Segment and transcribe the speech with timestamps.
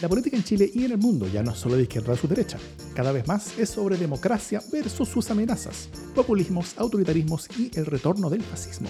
[0.00, 2.16] La política en Chile y en el mundo ya no es solo de izquierda a
[2.16, 2.56] su derecha.
[2.94, 8.42] Cada vez más es sobre democracia versus sus amenazas, populismos, autoritarismos y el retorno del
[8.42, 8.88] fascismo.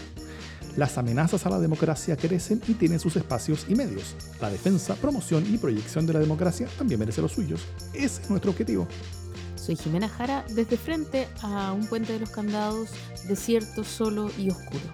[0.76, 4.14] Las amenazas a la democracia crecen y tienen sus espacios y medios.
[4.40, 7.60] La defensa, promoción y proyección de la democracia también merece los suyos.
[7.92, 8.86] Ese es nuestro objetivo.
[9.56, 12.90] Soy Jimena Jara, desde frente a un puente de los candados,
[13.26, 14.84] desierto, solo y oscuro.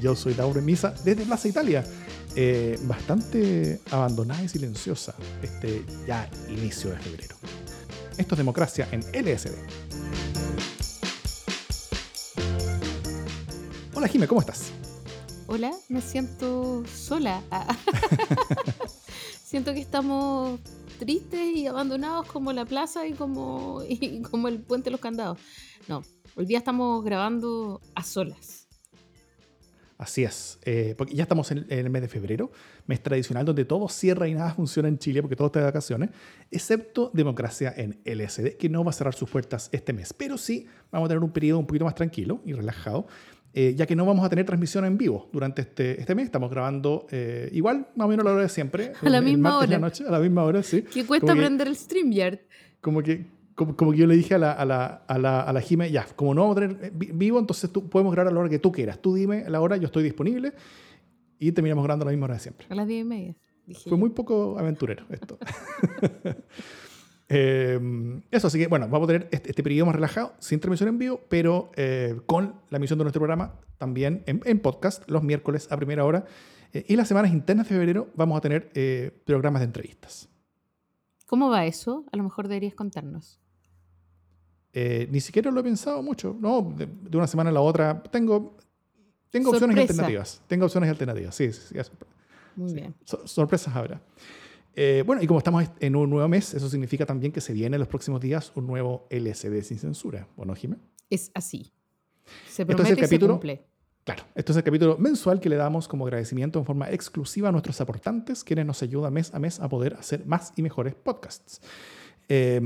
[0.00, 1.84] Yo soy Laura Misa, desde Plaza Italia.
[2.34, 7.36] Eh, bastante abandonada y silenciosa este ya inicio de febrero.
[8.16, 9.52] Esto es democracia en LSD.
[13.94, 14.72] Hola Jimena, ¿cómo estás?
[15.46, 17.42] Hola, me siento sola.
[19.44, 20.58] Siento que estamos
[20.98, 25.38] tristes y abandonados como la plaza y como, y como el puente de los candados.
[25.86, 26.02] No,
[26.34, 28.61] hoy día estamos grabando a solas.
[30.02, 32.50] Así es, eh, porque ya estamos en, el mes de febrero,
[32.86, 36.10] mes tradicional donde todo cierra y nada funciona en Chile porque todo está de vacaciones,
[36.50, 40.12] excepto Democracia en LSD, que no va a cerrar sus puertas este mes.
[40.12, 43.06] Pero sí vamos a tener un periodo un poquito más tranquilo y relajado,
[43.54, 46.24] eh, ya que no vamos a tener transmisión en vivo durante este, este mes.
[46.24, 48.94] Estamos grabando eh, igual, más o menos a la hora de siempre.
[49.00, 49.76] A la misma hora.
[49.76, 50.82] a la misma hora, sí.
[50.82, 52.40] ¿Qué cuesta aprender el StreamYard?
[52.80, 55.60] Como que como, que yo le dije a la, a la, a la, a la
[55.60, 58.40] Jime, ya, como no vamos a tener eh, vivo, entonces tú, podemos grabar a la
[58.40, 59.00] hora que tú quieras.
[59.00, 60.52] Tú dime la hora, yo estoy disponible
[61.38, 62.66] y terminamos grabando a la misma hora de siempre.
[62.70, 63.36] A las diez y media.
[63.88, 65.38] Fue muy poco aventurero esto.
[67.34, 70.90] Em, eso, así que bueno, vamos a tener este, este, periodo más relajado, sin transmisión
[70.90, 75.66] en vivo, pero eh, con la emisión de nuestro programa también en, podcast los miércoles
[75.70, 76.26] a primera hora.
[76.74, 78.70] Eh, y las semanas internas de febrero vamos a tener
[79.24, 80.28] programas de entrevistas.
[81.26, 82.04] ¿Cómo va eso?
[82.12, 83.40] A lo mejor deberías contarnos.
[84.72, 86.74] Eh, ni siquiera lo he pensado mucho, ¿no?
[86.76, 88.02] De, una semana a la otra.
[88.02, 88.56] Tengo,
[89.30, 90.42] tengo opciones alternativas.
[90.46, 91.52] Tengo opciones alternativas, sí.
[91.52, 91.74] sí,
[92.56, 92.94] Muy bien.
[93.04, 94.00] sorpresas habrá.
[94.74, 97.76] Eh, bueno, y como estamos en un nuevo mes, eso significa también que se viene
[97.76, 100.26] en los próximos días un nuevo LSD sin censura.
[100.36, 100.78] ¿Bueno, Jimé?
[101.10, 101.72] Es así.
[102.48, 103.66] Se promete y se cumple.
[104.04, 107.52] Claro, esto es el capítulo mensual que le damos como agradecimiento en forma exclusiva a
[107.52, 111.60] nuestros aportantes, quienes nos ayudan mes a mes a poder hacer más y mejores podcasts.
[112.28, 112.60] Eh,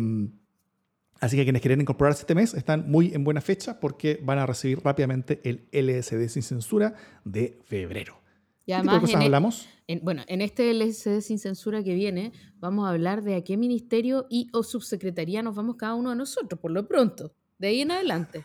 [1.20, 4.47] Así que quienes quieren incorporarse este mes están muy en buena fecha porque van a
[4.47, 8.20] recibir rápidamente el LSD sin censura de febrero.
[8.66, 9.68] Y además, ¿Qué cosas e- hablamos?
[10.03, 14.26] bueno, en este LSD sin censura que viene, vamos a hablar de a qué ministerio
[14.28, 17.92] y o subsecretaría nos vamos cada uno de nosotros, por lo pronto, de ahí en
[17.92, 18.44] adelante.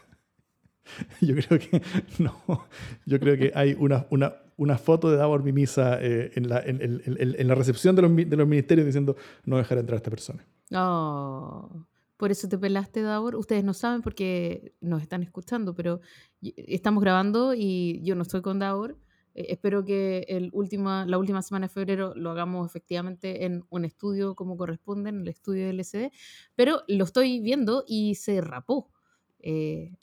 [1.22, 1.82] Yo creo que
[2.20, 2.66] no.
[3.06, 6.82] Yo creo que hay una, una, una foto de Davor Mimisa eh, en, la, en,
[6.82, 9.16] en, en, la recepción de los, de los ministerios diciendo
[9.46, 10.46] no dejar entrar a esta persona.
[10.74, 11.86] Oh.
[12.18, 13.36] Por eso te pelaste, Davor.
[13.36, 16.02] Ustedes no saben porque nos están escuchando, pero
[16.42, 18.96] estamos grabando y yo no estoy con Davor.
[19.34, 23.86] Eh, espero que el última, la última semana de febrero lo hagamos efectivamente en un
[23.86, 26.12] estudio como corresponde, en el estudio del LCD,
[26.56, 28.92] pero lo estoy viendo y se rapó.
[29.40, 29.96] Eh,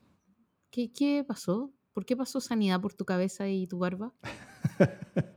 [0.71, 1.73] ¿qué, ¿Qué pasó?
[1.93, 4.12] ¿Por qué pasó sanidad por tu cabeza y tu barba?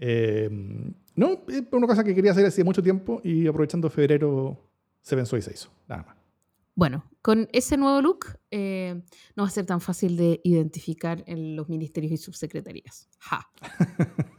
[0.00, 4.70] Em, no, es una cosa que quería hacer hace mucho tiempo y aprovechando febrero
[5.02, 6.16] se pensó y se hizo, nada más.
[6.76, 9.02] Bueno, con ese nuevo look eh,
[9.34, 13.08] no va a ser tan fácil de identificar en los ministerios y subsecretarías.
[13.18, 13.50] Ja.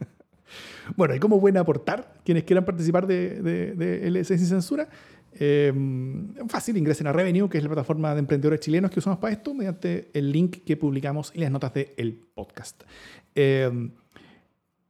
[0.96, 4.88] bueno, y cómo pueden aportar quienes quieran participar de, de, LS sin censura.
[5.32, 5.72] Eh,
[6.48, 9.54] fácil, ingresen a Revenue, que es la plataforma de emprendedores chilenos que usamos para esto,
[9.54, 12.82] mediante el link que publicamos en las notas del podcast.
[13.34, 13.90] Eh,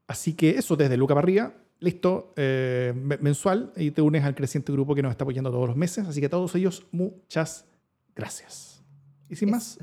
[0.06, 4.95] así que eso, desde Luca Barría, listo, eh, mensual, y te unes al creciente grupo
[4.95, 6.06] que nos está apoyando todos los meses.
[6.06, 7.67] Así que a todos ellos, muchas
[8.15, 8.83] gracias.
[9.28, 9.78] Y sin más,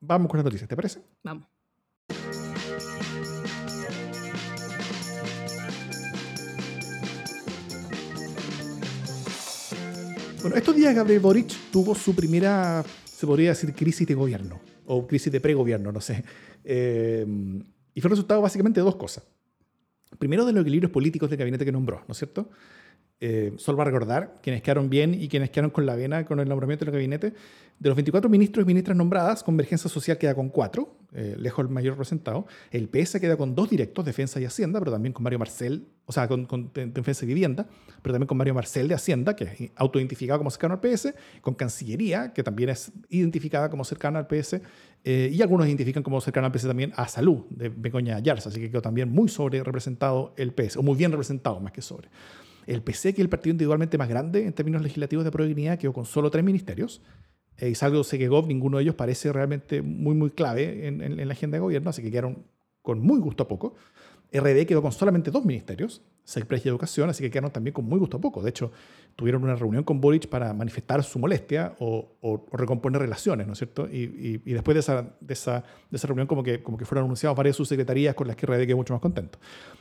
[0.00, 1.00] vamos con las noticias, ¿te parece?
[1.22, 1.46] Vamos.
[10.46, 15.04] Bueno, estos días Gabriel Boric tuvo su primera, se podría decir, crisis de gobierno, o
[15.04, 16.22] crisis de pregobierno, no sé.
[16.62, 17.26] Eh,
[17.92, 19.24] y fue resultado básicamente de dos cosas
[20.18, 22.50] primero de los equilibrios políticos del gabinete que nombró, ¿no es cierto?
[23.18, 26.38] Eh, solo va a recordar quienes quedaron bien y quienes quedaron con la vena con
[26.38, 27.32] el nombramiento del gabinete.
[27.78, 31.72] De los 24 ministros y ministras nombradas, Convergencia Social queda con cuatro, eh, lejos el
[31.72, 32.46] mayor representado.
[32.70, 36.12] El PS queda con dos directos, Defensa y Hacienda, pero también con Mario Marcel, o
[36.12, 37.66] sea, con, Defensa y Vivienda,
[38.02, 41.54] pero también con Mario Marcel de Hacienda, que es autoidentificado como cercano al PS, con
[41.54, 44.60] Cancillería, que también es identificada como cercana al PS,
[45.04, 48.60] eh, y algunos identifican como cercano al PS también a Salud, de Begoña Yarza, así
[48.60, 52.08] que quedó también muy sobre representado el PS, o muy bien representado más que sobre.
[52.66, 55.44] El PC, que es el partido individualmente más grande en términos legislativos de pro
[55.78, 57.00] quedó con solo tres ministerios.
[57.58, 61.56] Eh, y salvo Segegov, ninguno de ellos parece realmente muy, muy clave en, la agenda
[61.56, 62.44] de gobierno, así que quedaron
[62.82, 63.74] con muy gusto a poco.
[64.32, 67.98] RD quedó con solamente dos ministerios, Sexpress y Educación, así que quedaron también con muy
[67.98, 68.42] gusto a poco.
[68.42, 68.72] De hecho,
[69.14, 73.88] tuvieron una reunión con Boric para manifestar su molestia o, recomponer relaciones, ¿no es cierto?
[73.90, 75.64] Y, después de esa,
[76.02, 78.92] reunión como que, como que fueron anunciados varias subsecretarías con las que RD quedó mucho
[78.92, 79.38] más contento.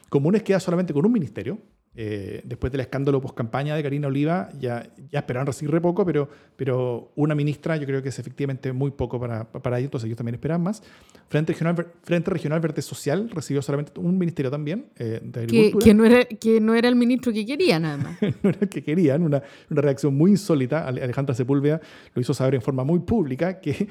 [0.10, 1.57] Comunes queda solamente con un ministerio,
[1.97, 6.27] eh, después del escándalo post-campaña de Karina Oliva, ya, ya esperaban recibir re poco, pero,
[6.57, 10.18] pero una ministra yo creo que es efectivamente muy poco para, para ellos, entonces ellos
[10.18, 10.83] también esperan más.
[11.30, 15.86] Frente Regional, Frente Regional Verde Social recibió solamente un ministerio también eh, de Agricultura.
[15.86, 18.21] Que, no era, que no era el ministro que querían, nada más.
[18.44, 20.86] no era el que querían, una, una, reacción muy insólita.
[20.88, 21.80] Alejandra Sepúlveda
[22.13, 23.88] lo hizo saber en forma muy pública que...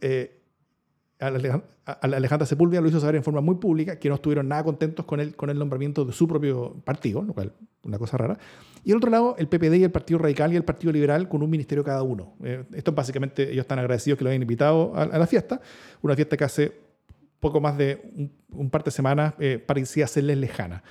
[0.00, 0.40] Eh,
[1.18, 5.20] Alejandra Sepúlveda lo hizo saber en forma muy pública que no estuvieron nada contentos con
[5.20, 7.52] el, con el nombramiento de su propio partido, lo cual
[7.82, 8.38] una cosa rara.
[8.84, 11.42] Y al otro lado, el PPD y el Partido Radical y el Partido Liberal con
[11.42, 12.34] un ministerio cada uno.
[12.42, 15.60] Eh, esto básicamente, ellos están agradecidos que lo hayan invitado a, la fiesta,
[16.02, 16.72] una fiesta que hace
[17.40, 20.82] poco más de un, par de semanas eh, parecía serles lejana.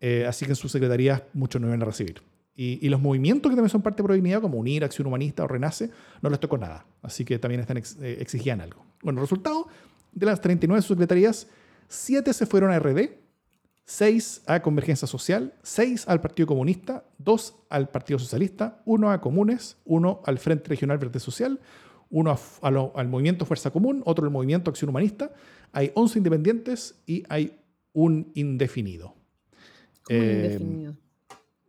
[0.00, 2.22] Eh, así que en sus secretarías muchos no iban a recibir.
[2.58, 5.90] Y, los movimientos que también son parte de Prodignidad, como UNIR, Acción Humanista o Renace,
[6.22, 6.86] no les tocó nada.
[7.02, 8.85] Así que también están eh, exigían algo.
[9.06, 9.68] Bueno, resultado
[10.10, 11.46] de las 39 secretarías,
[11.86, 13.10] 7 se fueron a RD,
[13.84, 19.76] 6 a Convergencia Social, 6 al Partido Comunista, 2 al Partido Socialista, 1 a Comunes,
[19.84, 21.60] 1 al Frente Regional Verde Social,
[22.10, 25.30] 1 al Movimiento Fuerza Común, otro al Movimiento Acción Humanista.
[25.70, 27.60] Hay 11 independientes y hay
[27.92, 29.14] un indefinido.
[30.08, 30.58] Eh,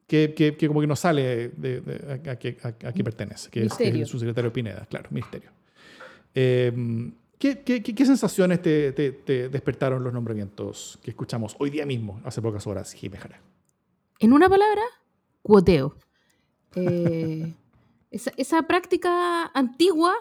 [0.07, 4.87] que, que, como que no sale de, a, qué pertenece, que es, su secretario Pineda,
[4.89, 5.51] claro, ministerio.
[6.33, 12.41] Em, ¿qué, ¿qué, sensaciones te, te, despertaron los nombramientos que escuchamos hoy día mismo, hace
[12.41, 13.29] pocas horas, Jiménez
[14.19, 14.81] En una palabra,
[15.41, 15.95] cuoteo.
[16.75, 17.53] Eh,
[18.11, 20.13] esa, esa, práctica antigua,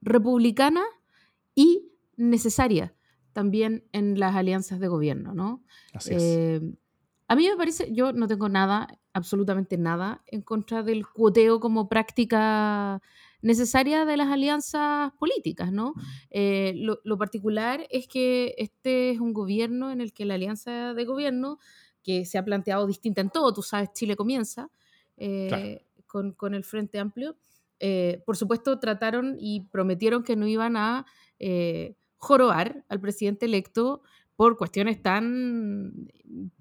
[0.00, 0.84] republicana
[1.54, 2.94] y necesaria
[3.32, 5.62] también en las alianzas de gobierno, ¿no?
[5.92, 6.22] Así es.
[6.22, 6.60] Eh,
[7.28, 11.88] a mí me parece, yo no tengo nada absolutamente nada en contra del cuoteo como
[11.88, 13.02] práctica
[13.46, 15.94] necesaria de las alianzas políticas, ¿no?
[16.30, 21.04] Eh, lo, particular es que este es un gobierno en el que la alianza de
[21.04, 21.60] gobierno,
[22.02, 24.68] que se ha planteado distinta en todo, tú sabes, Chile comienza
[25.16, 27.36] eh, con, el Frente Amplio,
[27.78, 31.06] eh, por supuesto trataron y prometieron que no iban a
[32.16, 34.02] jorobar al presidente electo
[34.36, 36.08] por cuestiones tan,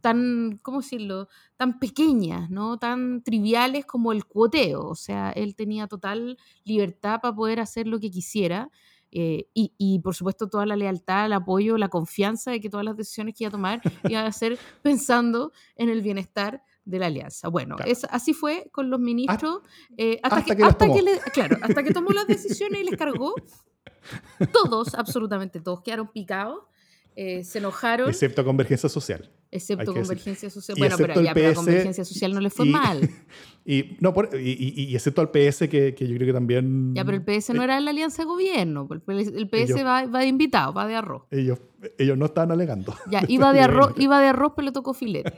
[0.01, 1.27] tan, ¿cómo decirlo?,
[1.57, 2.77] tan pequeñas, ¿no?
[2.77, 4.87] Tan triviales como el cuoteo.
[4.87, 8.71] O sea, él tenía total libertad para poder hacer lo que quisiera.
[9.11, 12.97] Eh, y, por supuesto toda la lealtad, el apoyo, la confianza de que todas las
[12.97, 17.47] decisiones que iba a tomar iban a ser pensando en el bienestar de la alianza.
[17.47, 19.61] Bueno, es, así fue con los ministros
[19.97, 23.35] eh, hasta, que, hasta que claro, hasta que tomó las decisiones y les cargó.
[24.51, 26.59] Todos, absolutamente todos, quedaron picados
[27.15, 28.09] eh, se enojaron.
[28.09, 29.31] Excepto Convergencia Social.
[29.49, 30.77] Excepto Convergencia Social.
[30.77, 33.09] Bueno, pero ya a Convergencia Social no le fue mal.
[33.67, 36.93] Y, no, y, excepto al PS, que, que, yo creo que también.
[36.93, 38.87] Ya, pero el PS no eh, era la alianza de gobierno.
[39.07, 41.23] El PS va, va, de invitado, va de arroz.
[41.31, 41.57] Ellos,
[41.97, 42.93] ellos no estaban alegando.
[43.09, 45.33] Ya, iba de arroz, iba de arroz pero le tocó filete.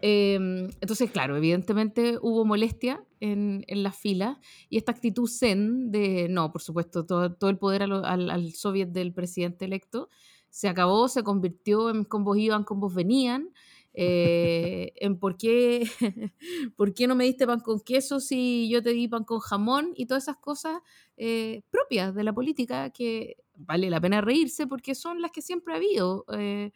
[0.00, 4.38] Em, entonces, claro, evidentemente hubo molestia en, en las filas
[4.70, 8.52] y esta actitud zen de, no, por supuesto, todo, todo el poder al, al, al
[8.52, 10.08] soviet del presidente electo
[10.54, 13.50] se acabó, se convirtió en combos iban, combos venían,
[13.92, 15.90] eh, en por qué,
[16.76, 19.94] por qué no me diste pan con queso si yo te di pan con jamón
[19.96, 20.80] y todas esas cosas
[21.16, 25.74] eh, propias de la política que vale la pena reírse porque son las que siempre
[25.74, 26.24] ha habido.
[26.32, 26.70] Eh,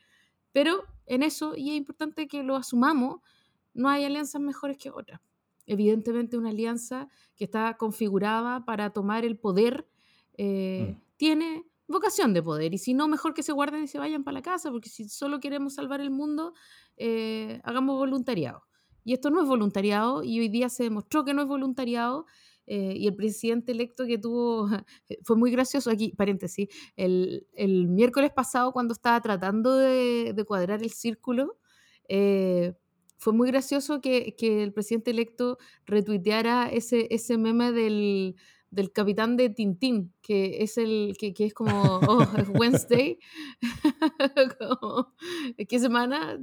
[0.50, 3.20] pero en eso, y es importante que lo asumamos,
[3.74, 5.20] no hay alianzas mejores que otras.
[5.66, 9.86] Evidentemente una alianza que está configurada para tomar el poder
[10.36, 10.98] mm.
[11.16, 12.74] tiene vocación de poder.
[12.74, 15.08] Y si no, mejor que se guarden y se vayan para la casa, porque si
[15.08, 16.52] solo queremos salvar el mundo,
[16.96, 18.62] eh, hagamos voluntariado.
[19.04, 22.26] Y esto no es voluntariado, y hoy día se demostró que no es voluntariado.
[22.70, 24.68] Eh, y el presidente electo que tuvo,
[25.24, 30.90] fue muy gracioso aquí, paréntesis, el, el miércoles pasado cuando estaba tratando de, cuadrar el
[30.90, 31.56] círculo,
[32.10, 32.74] eh,
[33.16, 38.36] fue muy gracioso que, que, el presidente electo retuiteara ese, ese meme del,
[38.70, 43.18] del capitán de Tintín, que es el que, es como, oh, es Wednesday,
[45.68, 46.38] ¿qué semana?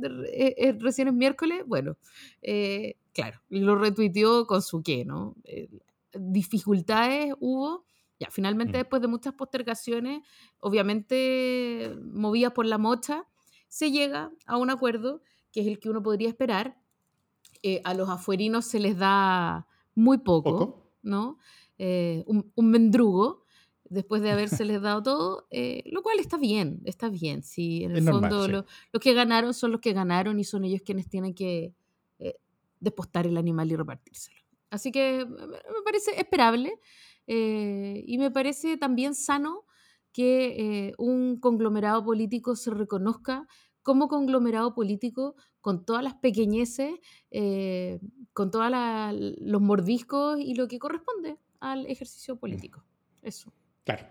[0.79, 1.97] recién es miércoles, bueno,
[2.41, 5.35] eh, claro, lo retuiteó con su qué, ¿no?
[5.43, 5.69] Eh,
[6.13, 7.85] dificultades hubo,
[8.19, 8.81] ya, finalmente mm.
[8.81, 10.21] después de muchas postergaciones,
[10.59, 13.27] obviamente movidas por la mocha,
[13.67, 16.79] se llega a un acuerdo que es el que uno podría esperar.
[17.61, 20.85] Eh, a los afuerinos se les da muy poco.
[21.05, 21.37] ¿no?
[21.77, 23.43] Eh, un, mendrugo,
[23.85, 27.43] después de habérseles dado todo, eh, lo cual está bien, está bien.
[27.43, 28.51] Si en el Es normal, fondo sí.
[28.51, 31.73] lo- los que ganaron son los que ganaron y son ellos quienes tienen que
[32.19, 32.35] eh,
[32.79, 34.37] despostar el animal y repartírselo.
[34.69, 36.79] Así que me parece esperable
[37.27, 39.65] eh, y me parece también sano
[40.11, 43.47] que eh, un conglomerado político se reconozca
[43.83, 46.91] como conglomerado político con todas las pequeñeces,
[48.33, 48.71] con todos
[49.39, 51.37] los mordiscos y lo que corresponde
[51.71, 52.83] al ejercicio político.
[53.21, 53.51] Eso.
[53.83, 54.05] Claro.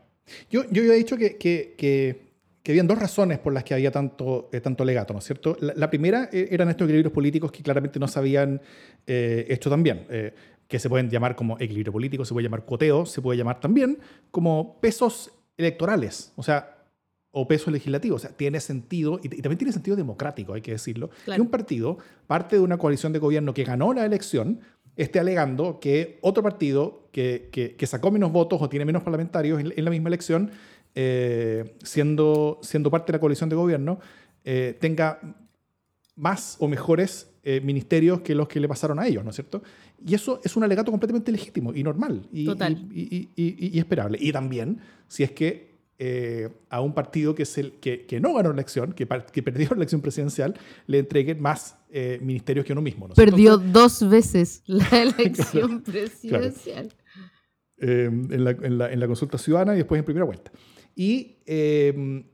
[0.51, 2.33] Yo, yo había dicho que, que, que,
[2.63, 5.57] que habían dos razones por las que había tanto, eh, tanto legato, ¿no es cierto?
[5.61, 8.61] La, la primera eh, eran estos equilibrios políticos que claramente no se habían
[9.07, 10.35] eh, hecho también, eh,
[10.67, 13.99] que se pueden llamar como equilibrio político, se puede llamar coteo, se puede llamar también
[14.31, 16.71] como pesos electorales, o sea,
[17.31, 20.73] o peso legislativo, o sea, tiene sentido, y, y también tiene sentido democrático, hay que
[20.73, 21.37] decirlo, Claro.
[21.37, 24.61] que un partido, parte de una coalición de gobierno que ganó la elección,
[24.97, 29.61] esté alegando que otro partido que, que- que sacó menos votos o tiene menos parlamentarios
[29.61, 30.51] en, en la misma elección,
[30.95, 33.99] eh, siendo, siendo parte de la coalición de gobierno,
[34.45, 35.21] eh, tenga
[36.17, 39.63] más o mejores eh, ministerios que los que le pasaron a ellos, ¿no es cierto?
[40.07, 42.87] Y eso es un alegato completamente legítimo y normal y, Total.
[42.93, 44.17] y, y- y- y- y esperable.
[44.21, 48.35] Y también, si es que eh, a un partido que, es el, que, que no
[48.35, 50.55] ganó la elección, que, perdió la elección presidencial,
[50.87, 53.09] le entreguen más eh, ministerios que uno mismo.
[53.11, 56.93] Perdió dos veces la elección presidencial.
[57.79, 60.51] eh, en, la, en la- en la consulta ciudadana y después en primera vuelta.
[60.97, 62.25] Y, eh,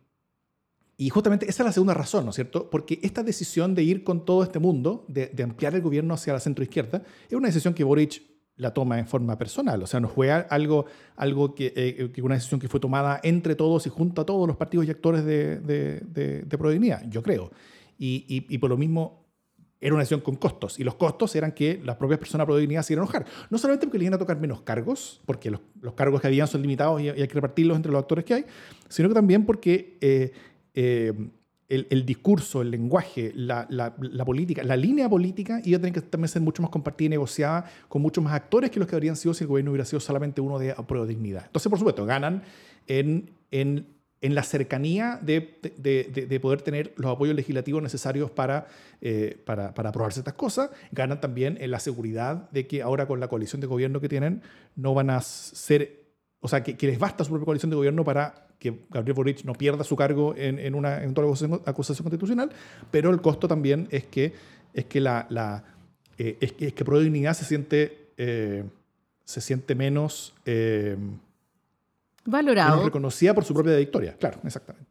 [0.97, 2.69] y justamente esa es la segunda razón, ¿no es cierto?
[2.69, 6.35] Porque esta decisión de ir con todo este mundo, de, de ampliar el gobierno hacia
[6.35, 8.23] la centroizquierda, es una decisión que Boric
[8.61, 9.83] la toma en forma personal.
[9.83, 10.87] O sea, no fue algo,
[11.17, 14.47] algo que, eh, que una decisión que fue tomada entre todos y junto a todos
[14.47, 17.50] los partidos y actores de, de, Prodignidad, yo creo.
[17.99, 19.26] Y, por lo mismo
[19.81, 20.79] era una decisión con costos.
[20.79, 23.25] Y los costos eran que las propias personas de dignidad se iban a enojar.
[23.49, 25.61] No solamente porque le iban a tocar menos cargos, porque los,
[25.95, 28.45] cargos que habían son limitados y, y hay que repartirlos entre los actores que hay,
[28.88, 30.33] sino que también porque eh,
[30.75, 31.12] eh,
[31.71, 33.67] el, discurso, el lenguaje, la,
[34.27, 37.65] política, la línea política iba a tener que también ser mucho más compartida y negociada
[37.89, 40.41] con muchos más actores que los que habrían sido si el gobierno hubiera sido solamente
[40.41, 41.45] uno de pro dignidad.
[41.47, 42.43] Entonces, por supuesto, ganan
[42.89, 43.87] en, en,
[44.21, 48.67] en la cercanía de, de- de- de poder tener los apoyos legislativos necesarios para,
[49.00, 50.71] eh, para, para aprobar ciertas cosas.
[50.91, 54.43] Ganan también en la seguridad de que ahora con la coalición de gobierno que tienen
[54.75, 58.03] no van a ser, o sea, que, que les basta su propia coalición de gobierno
[58.05, 62.50] para que Gabriel Boric no pierda su cargo en, en una eventual acusación, acusación constitucional,
[62.90, 64.35] pero el costo también es que,
[64.75, 65.64] es que, la, la,
[66.19, 68.64] eh, es que, es que Pro Dignidad se siente, eh,
[69.25, 70.35] se siente menos...
[70.45, 71.21] eh, menos
[72.23, 72.85] Valorado.
[72.85, 74.14] reconocida por su propia victoria.
[74.21, 74.90] Claro, exactamente.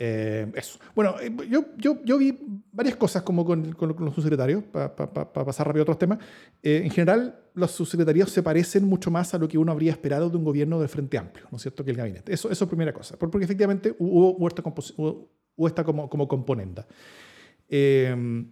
[0.00, 0.78] Eh, eso.
[0.94, 2.38] Bueno, eh, yo, yo, yo vi
[2.70, 6.18] varias cosas como con, con- con los subsecretarios, para pasar rápido a otros temas.
[6.62, 10.30] Eh, en general, los subsecretarios se parecen mucho más a lo que uno habría esperado
[10.30, 12.32] de un gobierno de Frente Amplio, ¿no es cierto?, que el gabinete.
[12.32, 13.16] Eso, eso es primera cosa.
[13.18, 16.86] Por- Porque efectivamente hubo, hubo esta, hubo- hubo esta como, como componenda.
[17.68, 18.44] Eh,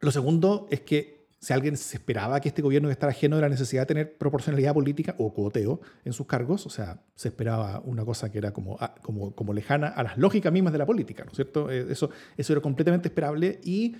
[0.00, 3.36] lo segundo es que si alguien se esperaba que este gobierno iba a estar ajeno
[3.36, 7.28] de la necesidad de tener proporcionalidad política o cuoteo en sus cargos, o sea, se
[7.28, 10.78] esperaba una cosa que era como, ah, como, como lejana a las lógicas mismas de
[10.78, 11.70] la política, ¿no es cierto?
[11.70, 13.96] Eh, Eso, eso era completamente esperable y,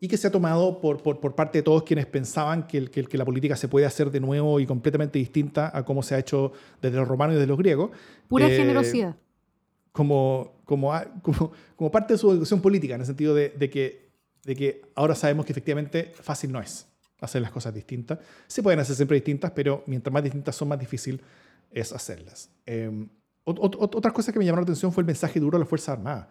[0.00, 2.90] y que se ha tomado por, por, por parte de todos quienes pensaban que, el-
[2.90, 6.02] que, el- que la política se puede hacer de nuevo y completamente distinta a cómo
[6.02, 6.52] se ha hecho
[6.82, 7.90] desde los romanos y desde los griegos.
[8.28, 9.16] Pura Eh, generosidad.
[9.92, 13.70] como, como, a- como, como parte de su educación política, en el sentido de, de
[13.70, 14.05] que,
[14.46, 16.86] de que ahora sabemos que efectivamente fácil no es
[17.20, 18.18] hacer las cosas distintas.
[18.46, 21.20] Se pueden hacer siempre distintas, pero mientras más distintas son, más difícil
[21.70, 22.50] es hacerlas.
[22.64, 22.90] Eh,
[23.44, 25.90] ot- otras cosas que me llamaron la atención fue el mensaje duro a las Fuerzas
[25.98, 26.28] Armadas.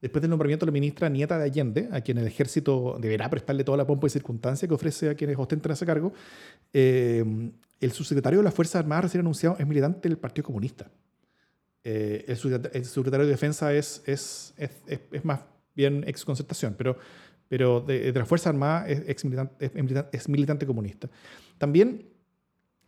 [0.00, 3.64] Después del nombramiento de la ministra Nieta de Allende, a quien el ejército deberá prestarle
[3.64, 6.12] toda la pompa y circunstancia que ofrece a quienes ostentan ese cargo,
[6.72, 7.24] eh,
[7.80, 10.86] el subsecretario de las Fuerzas Armadas recién anunciado es militante del Partido Comunista.
[11.82, 15.40] Eh, el, subsecretario, de Defensa es, es, es- es más
[15.74, 16.98] bien ex concertación, pero,
[17.48, 19.72] pero de, de las Fuerzas Armadas es, ex militante, es,
[20.12, 21.08] es militante comunista.
[21.58, 22.08] También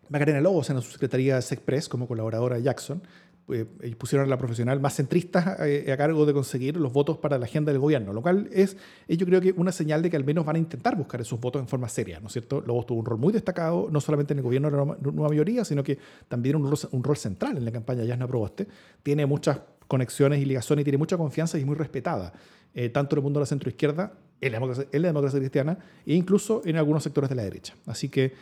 [0.08, 3.02] Macarena Lobos en la subsecretaría de Sexpress como colaboradora de Jackson.
[3.50, 7.18] eh, ellos pusieron a la profesional más centrista eh, a cargo de conseguir los votos
[7.18, 10.10] para la agenda del gobierno, lo cual es, es yo creo que una señal de
[10.10, 12.62] que al menos van a intentar buscar esos votos en forma seria, ¿no es cierto?
[12.66, 15.64] Lobos tuvo un rol muy destacado, no solamente en el gobierno de la nueva- mayoría,
[15.64, 15.98] sino que
[16.28, 18.66] también un rol, un rol central en la campaña de Yasna Proboste.
[19.02, 22.32] Tiene muchas conexiones y ligazones y tiene mucha confianza y es muy respetada,
[22.74, 25.78] eh, tanto en el mundo de la centroizquierda, en la democracia, en la democracia cristiana
[26.06, 27.74] e incluso en algunos sectores de la derecha.
[27.86, 28.32] Así que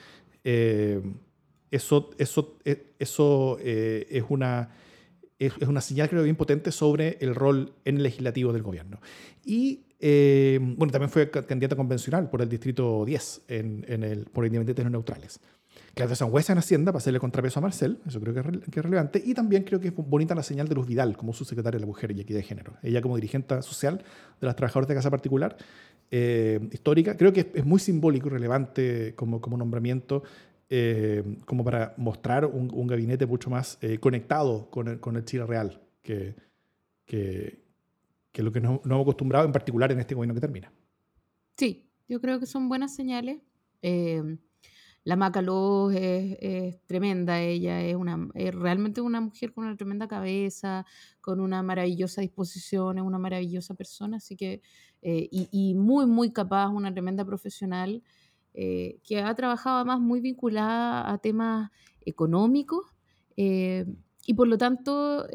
[0.45, 1.01] eh,
[1.71, 4.71] eso, eso, eh, eso eh, es, una,
[5.39, 9.01] es, es una señal, creo, bien potente sobre el rol en el legislativo del gobierno.
[9.45, 14.27] Y eh, bueno, también fue ca- candidata convencional por el distrito 10 en, en el,
[14.27, 15.41] por Independientes No Neutrales.
[15.97, 18.85] Claudia Sangüesa en Hacienda para hacerle contrapeso a Marcel, eso creo que es, que es,
[18.85, 21.81] relevante, y también creo que es bonita la señal de Luz Vidal como subsecretaria de
[21.81, 22.75] la Mujer y Equidad de Género.
[22.83, 24.05] Ella como dirigente social
[24.39, 25.57] de las trabajadoras de casa particular,
[26.11, 30.23] eh, histórica, creo que es, es, muy simbólico y relevante como, como nombramiento,
[30.69, 35.25] eh, como para mostrar un, un gabinete mucho más eh, conectado con el, con el,
[35.25, 36.35] Chile real, que,
[37.07, 37.59] que,
[38.33, 40.71] que lo que no, no hemos acostumbrado en particular en este gobierno que termina.
[41.57, 43.39] Sí, yo creo que son buenas señales.
[43.81, 44.37] Eh,
[45.07, 50.09] la Macaló es, es, tremenda, ella es, una, es realmente una mujer con una tremenda
[50.09, 50.85] cabeza,
[51.21, 54.63] con una maravillosa disposición, es una maravillosa persona, así que,
[55.03, 58.03] eh, y, muy, muy capaz, una tremenda profesional,
[58.53, 61.71] eh, que ha trabajado además muy vinculada a temas
[62.05, 62.85] económicos,
[63.37, 63.87] eh,
[64.27, 65.29] y por lo tanto,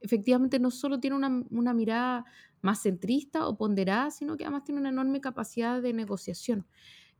[0.00, 2.24] efectivamente no solo tiene una, una mirada
[2.62, 6.64] más centrista o ponderada, sino que además tiene una enorme capacidad de negociación.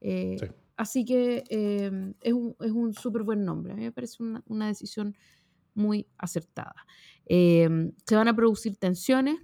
[0.01, 0.39] Sí.
[0.81, 1.91] Así que eh,
[2.23, 3.75] es un, es un súper buen nombre.
[3.75, 5.15] A mí me parece una, una decisión
[5.75, 6.75] muy acertada.
[7.27, 7.69] Eh,
[8.07, 9.37] se van a producir tensiones.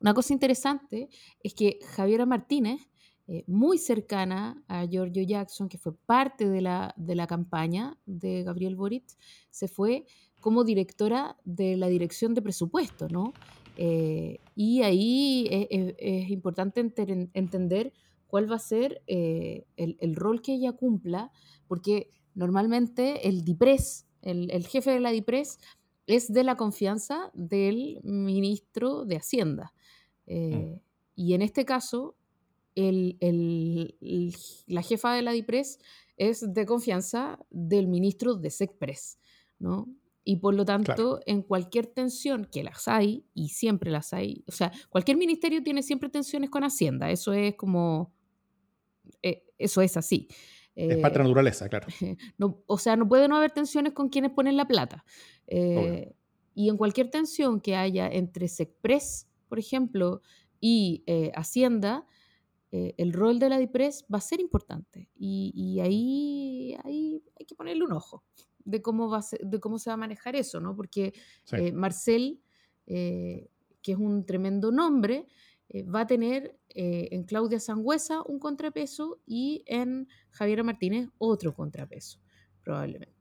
[0.00, 1.08] Una cosa interesante
[1.40, 2.90] es que Javiera Martínez,
[3.26, 8.42] eh, muy cercana a Giorgio Jackson, que fue parte de la, de la campaña de
[8.42, 9.06] Gabriel Boric,
[9.48, 10.04] se fue
[10.40, 13.32] como directora de la dirección de presupuesto, ¿no?
[13.78, 16.80] Eh, y ahí es, importante
[17.32, 17.94] entender
[18.34, 21.30] cuál va a ser eh, el, el, rol que ella cumpla,
[21.68, 25.60] porque normalmente el DIPRES, el, el, jefe de la DIPRES,
[26.08, 29.72] es de la confianza del ministro de Hacienda.
[30.26, 30.80] Eh, mm.
[31.14, 32.16] Y en este caso,
[32.74, 33.94] el,
[34.66, 35.78] la jefa de la DIPRES
[36.16, 39.20] es de confianza del ministro de SECPRES,
[39.60, 39.86] ¿no?
[40.24, 41.20] Y por lo tanto, claro.
[41.26, 45.84] en cualquier tensión, que las hay, y siempre las hay, o sea, cualquier ministerio tiene
[45.84, 48.12] siempre tensiones con Hacienda, eso es como
[49.22, 50.28] eh, eso es así.
[50.74, 51.86] Es parte de la naturaleza, claro.
[52.38, 55.04] No, o sea, no puede no haber tensiones con quienes ponen la plata.
[55.46, 56.14] Eh,
[56.54, 60.22] y en cualquier tensión que haya entre SECPRES, por ejemplo,
[60.60, 62.06] y eh, Hacienda,
[62.72, 65.08] eh, el rol de la DIPRES va a ser importante.
[65.14, 68.24] Y, y ahí, ahí, hay que ponerle un ojo
[68.64, 70.74] de cómo, va ser, de cómo se va a manejar eso, ¿no?
[70.74, 71.12] Porque
[71.44, 71.70] sí.
[71.72, 72.40] Marcel,
[72.86, 73.48] que
[73.86, 75.26] es un tremendo nombre,
[75.94, 82.18] va a tener eh, en Claudia Sangüesa un contrapeso y en Javiera Martínez otro contrapeso,
[82.62, 83.14] probablemente.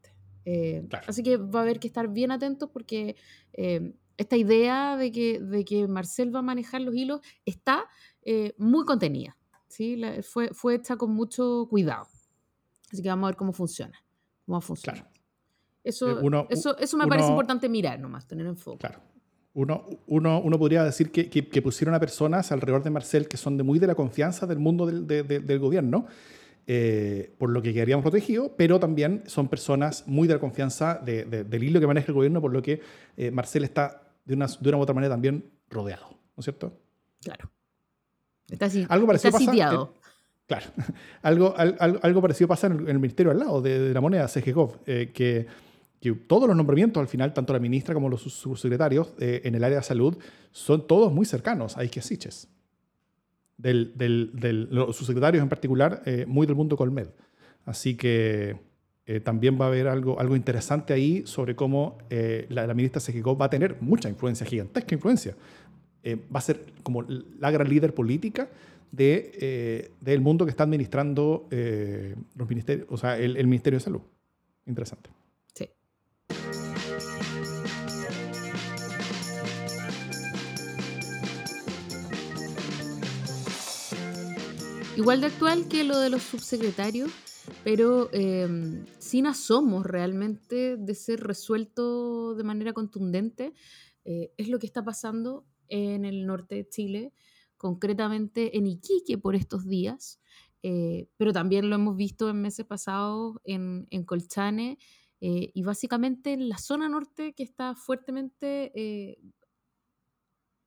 [0.46, 1.06] Eh, claro.
[1.08, 3.16] Así que va a haber que estar bien atentos porque
[3.54, 7.86] eh, esta idea de que, de que Marcel va a manejar los hilos está
[8.24, 9.38] eh, muy contenida.
[9.68, 9.96] ¿sí?
[9.96, 12.08] La, fue, fue hecha con mucho cuidado.
[12.92, 14.04] Así que vamos a ver cómo funciona.
[14.46, 15.02] Cómo funciona.
[15.02, 15.14] Claro.
[15.84, 18.78] Eso, uno, eso, eso me uno, parece importante mirar nomás, tener en foco.
[18.78, 19.13] Claro
[19.54, 23.38] uno, uno, uno, podría decir que, que, que, pusieron a personas alrededor de Marcel que
[23.38, 26.08] son de muy de la confianza del mundo del, de, de, del gobierno,
[26.66, 31.26] eh, por lo que quedaríamos protegidos, pero también son personas muy de la confianza de,
[31.26, 32.82] del hilo que maneja el gobierno, por lo que
[33.18, 36.80] eh, Marcel está de una, de una u otra manera también rodeado, ¿no es cierto?
[37.22, 37.52] Claro.
[38.50, 39.94] Está, así, algo parecido está sitiado.
[39.94, 40.66] Pasa, eh, claro.
[41.22, 44.02] algo, algo, algo, parecido pasa en el, en el Ministerio al lado de, de la
[44.02, 45.46] moneda, CGCOV, eh, que
[46.04, 49.64] que todos los nombramientos al final, tanto la ministra como los subsecretarios eh, en el
[49.64, 50.18] área de salud,
[50.52, 52.50] son todos muy cercanos a Iquiasiches.
[53.56, 57.08] Del, del, del, los subsecretarios en particular, eh, muy del mundo Colmed.
[57.64, 58.58] Así que
[59.06, 63.00] eh, también va a haber algo, algo interesante ahí sobre cómo eh, la, la, ministra
[63.00, 65.38] Sejicó va a tener mucha influencia, gigantesca influencia.
[66.04, 68.50] Eh, va a ser como la gran líder política
[68.92, 71.48] de, del mundo que está administrando
[72.36, 74.02] los ministerios, o sea, el, el Ministerio de Salud.
[74.66, 75.23] Interesante.
[84.96, 87.12] Igual de actual que lo de los subsecretarios,
[87.64, 88.48] pero eh,
[89.00, 93.54] sin asomos realmente de ser resuelto de manera contundente,
[94.06, 97.14] eh, es lo que está pasando en el norte de Chile,
[97.58, 100.20] concretamente en Iquique por estos días,
[100.62, 104.78] eh, pero también lo hemos visto en meses pasados en, en Colchane
[105.26, 109.18] y básicamente en la zona norte que está fuertemente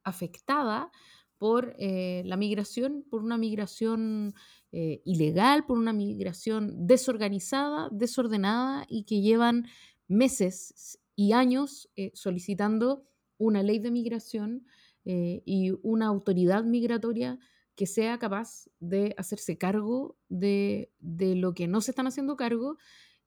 [0.02, 0.90] afectada
[1.38, 4.34] por eh, la migración, por una migración
[4.78, 9.66] eh, ilegal, por una migración desorganizada, desordenada y que llevan
[10.06, 13.06] meses y años eh, solicitando
[13.38, 14.66] una ley de migración
[15.06, 17.38] eh, y una autoridad migratoria
[17.74, 22.76] que sea capaz de hacerse cargo de, de lo que no se están haciendo cargo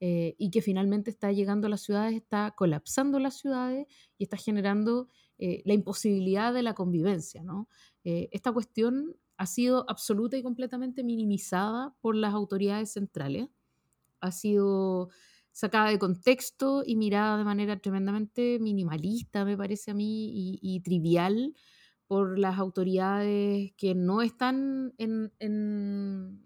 [0.02, 3.86] y que finalmente está llegando a las ciudades, está colapsando las ciudades
[4.18, 7.42] y está generando eh, la imposibilidad de la convivencia.
[7.44, 7.70] ¿no?
[8.04, 13.48] Eh, esta cuestión ha sido absoluta y completamente minimizada por las autoridades centrales.
[14.22, 15.10] ha sido
[15.54, 21.54] sacada de contexto y mirada de manera tremendamente minimalista, me parece a mí, y, trivial
[22.08, 25.32] por las autoridades que no están en,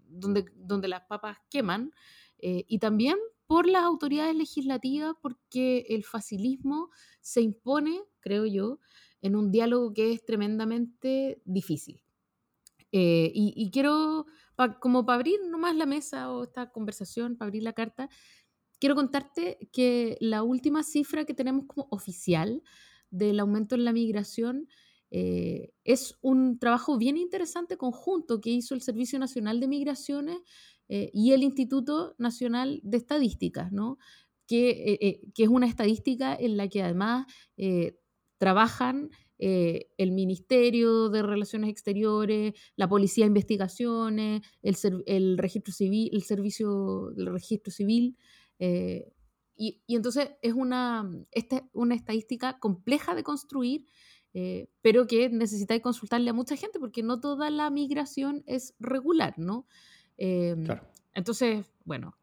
[0.08, 1.92] donde, donde las papas queman,
[2.40, 3.18] eh, y también
[3.54, 6.90] por las autoridades legislativas, porque el facilismo
[7.22, 8.80] se impone, creo yo,
[9.22, 12.02] en un diálogo que es tremendamente difícil.
[12.92, 14.26] Eh, y, quiero,
[14.80, 18.10] como para abrir nomás la mesa o esta conversación, para abrir la carta,
[18.80, 22.64] quiero contarte que la última cifra que tenemos como oficial
[23.12, 24.68] del aumento en la migración
[25.12, 30.40] eh, es un trabajo bien interesante conjunto que hizo el Servicio Nacional de Migraciones
[30.94, 33.98] eh, y el Instituto Nacional de Estadísticas, ¿no?
[34.48, 37.26] que, que, es una estadística en la que además
[38.38, 46.24] trabajan eh, el Ministerio de Relaciones Exteriores, la Policía de Investigaciones, el, registro civil, el
[46.24, 48.18] Servicio del Registro Civil.
[48.60, 49.12] Eh,
[49.56, 53.86] y, entonces es una, este, una estadística compleja de construir,
[54.34, 59.34] eh, pero que necesitáis consultarle a mucha gente porque no toda la migración es regular,
[59.38, 59.68] ¿no?
[60.18, 62.16] Entonces, bueno,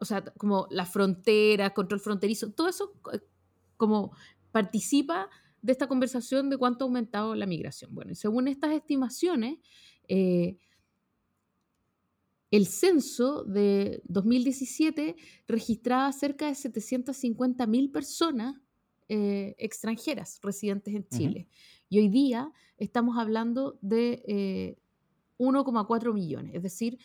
[0.00, 2.94] o sea, como la frontera, control fronterizo, todo eso
[3.76, 4.12] como
[4.52, 5.28] participa
[5.62, 7.94] de esta conversación de cuánto ha aumentado la migración.
[7.94, 9.58] Bueno, según estas estimaciones,
[10.08, 10.58] eh,
[12.50, 15.16] el censo de 2017
[15.48, 18.56] registraba cerca de 750.000 personas
[19.08, 21.48] eh, extranjeras residentes en Chile.
[21.88, 24.78] Y hoy día estamos hablando de
[25.38, 26.98] 1,4 eh, millones, es decir,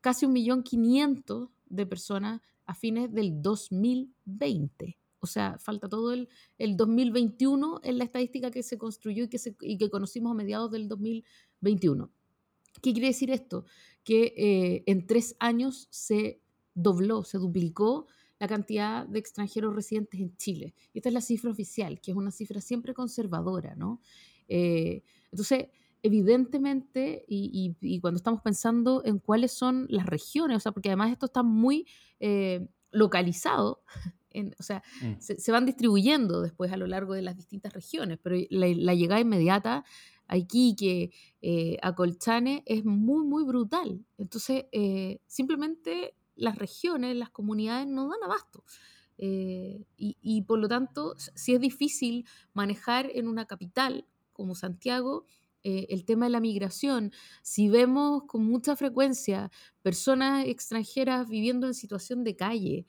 [0.00, 4.98] casi 1.500.000 de personas a fines del 2020.
[5.20, 9.38] O sea, falta todo el, el 2021 en la estadística que se construyó y que,
[9.62, 12.10] y que conocimos a mediados del 2021.
[12.80, 13.64] ¿Qué quiere decir esto?
[14.04, 16.40] Que eh, en tres años se
[16.74, 18.06] dobló, se duplicó
[18.38, 20.74] la cantidad de extranjeros residentes en Chile.
[20.94, 24.00] Esta es la cifra oficial, que es una cifra siempre conservadora, ¿no?
[24.46, 25.66] Eh, entonces,
[26.02, 31.12] evidentemente, y, y, cuando estamos pensando en cuáles son las regiones, o sea, porque además
[31.12, 31.86] esto está muy
[32.20, 33.82] eh, localizado,
[34.58, 35.20] o sea, mm.
[35.20, 39.84] se, van distribuyendo después a lo largo de las distintas regiones, pero la, llegada inmediata
[40.26, 44.04] a Iquique, eh, a Colchane, es muy, muy brutal.
[44.18, 48.64] Entonces, eh, simplemente las regiones, las comunidades no dan abasto.
[49.20, 55.24] Eh, y, por lo tanto, si es difícil manejar en una capital como Santiago,
[55.88, 59.50] el tema de la migración, si vemos con mucha frecuencia
[59.82, 62.86] personas extranjeras viviendo en situación de calle,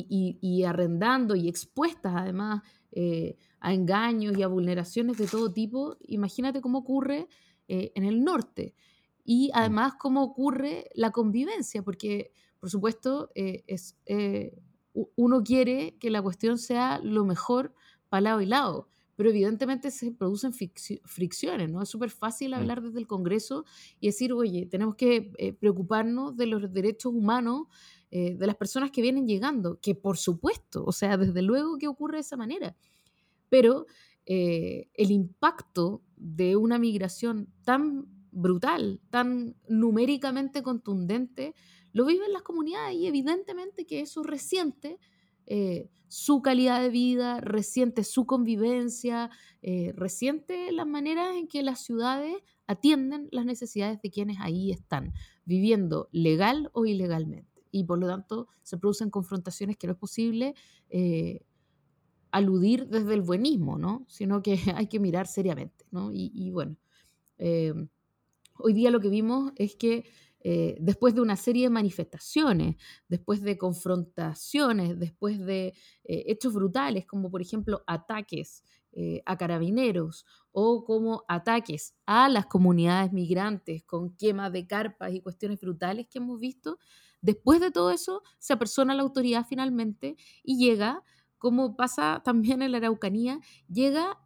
[0.00, 2.62] y, arrendando y expuestas además
[2.92, 7.28] eh, a engaños y a vulneraciones de todo tipo, imagínate cómo ocurre
[7.68, 8.74] eh, en el norte.
[9.24, 9.50] Y mm.
[9.54, 13.96] además cómo ocurre la convivencia, porque por supuesto eh, es,
[15.16, 17.74] uno quiere que la cuestión sea lo mejor
[18.08, 21.82] para lado y lado, pero evidentemente se producen fricciones, ¿no?
[21.82, 23.64] Es súper fácil hablar desde el Congreso
[24.00, 27.66] y decir, oye, tenemos que preocuparnos de los derechos humanos
[28.14, 31.88] eh, de las personas que vienen llegando, que por supuesto, o sea, desde luego que
[31.88, 32.76] ocurre de esa manera,
[33.48, 33.86] pero
[34.26, 41.54] eh, el impacto de una migración tan brutal, tan numéricamente contundente,
[41.94, 44.98] lo viven las comunidades y evidentemente que eso resiente
[45.46, 49.30] eh, su calidad de vida, resiente su convivencia,
[49.94, 52.34] resiente las maneras en que las ciudades
[52.66, 55.14] atienden las necesidades de quienes ahí están,
[55.46, 60.54] viviendo legal o ilegalmente y por lo tanto se producen confrontaciones que no es posible
[60.90, 61.40] eh,
[62.30, 64.04] aludir desde el buenismo, ¿no?
[64.08, 65.84] sino que hay que mirar seriamente.
[65.90, 66.10] ¿no?
[66.12, 66.76] Y, bueno,
[67.38, 67.74] eh,
[68.58, 70.04] hoy día lo que vimos es que
[70.44, 72.76] eh, después de una serie de manifestaciones,
[73.08, 75.74] después de confrontaciones, después de
[76.04, 78.62] hechos brutales, como por ejemplo ataques
[79.24, 85.58] a carabineros o como ataques a las comunidades migrantes con quema de carpas y cuestiones
[85.60, 86.78] brutales que hemos visto,
[87.22, 91.04] Después de todo eso, se apersona la autoridad finalmente y llega,
[91.38, 94.18] como pasa también en la Araucanía, llega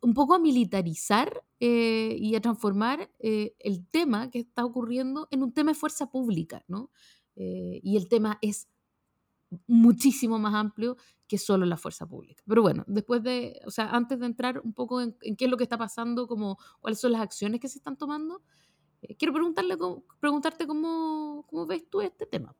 [0.00, 5.42] un poco a militarizar eh, y a transformar eh, el tema que está ocurriendo en
[5.42, 6.90] un tema de fuerza pública, ¿no?
[7.36, 8.68] Eh, y el tema es
[9.66, 12.42] muchísimo más amplio que solo la fuerza pública.
[12.46, 15.56] Pero bueno, después de, o sea, antes de entrar un poco en, qué es lo
[15.56, 18.42] que está pasando, como cuáles son las acciones que se están tomando,
[19.18, 19.76] quiero preguntarle,
[20.20, 22.54] preguntarte cómo, ves tú este tema.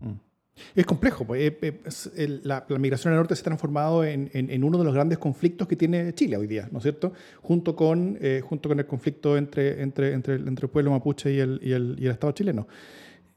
[0.00, 0.29] Mm.
[0.74, 1.24] Es complejo.
[1.24, 2.10] Pues,
[2.42, 6.14] la, migración al norte se ha transformado en, uno de los grandes conflictos que tiene
[6.14, 7.12] Chile hoy día, ¿no es cierto?
[7.42, 11.60] Junto con, junto con el conflicto entre, entre, entre, entre el pueblo mapuche y el,
[11.62, 12.66] y el, y el Estado chileno.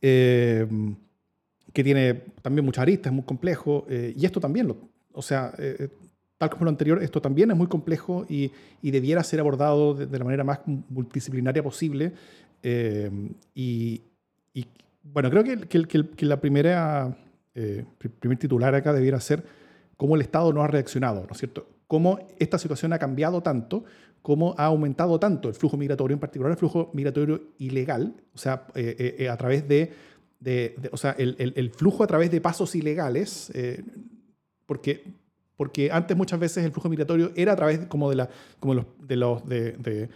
[0.06, 0.68] Eh,
[1.72, 4.78] que tiene también muchas aristas, es muy complejo, eh, y esto también, lo,
[5.14, 5.88] o sea, eh,
[6.38, 10.20] tal como lo anterior, esto también es muy complejo y, y debiera ser abordado de,
[10.20, 12.12] la manera más multidisciplinaria posible.
[13.56, 14.02] Y,
[14.54, 14.66] y,
[15.04, 17.16] bueno, creo que, que, la primera,
[18.20, 19.44] primer titular acá debiera ser
[19.98, 21.68] cómo el Estado no ha reaccionado, ¿no es cierto?
[21.88, 23.84] Cómo esta situación ha cambiado tanto,
[24.22, 28.66] cómo ha aumentado tanto el flujo migratorio, en particular el flujo migratorio ilegal, o sea,
[29.30, 29.92] a través de
[30.92, 33.84] o sea, el, flujo a través de pasos ilegales, eh,
[34.66, 35.04] porque,
[35.56, 38.86] porque antes muchas veces el flujo migratorio era a través como de, la, como los,
[39.00, 40.10] de, los, de,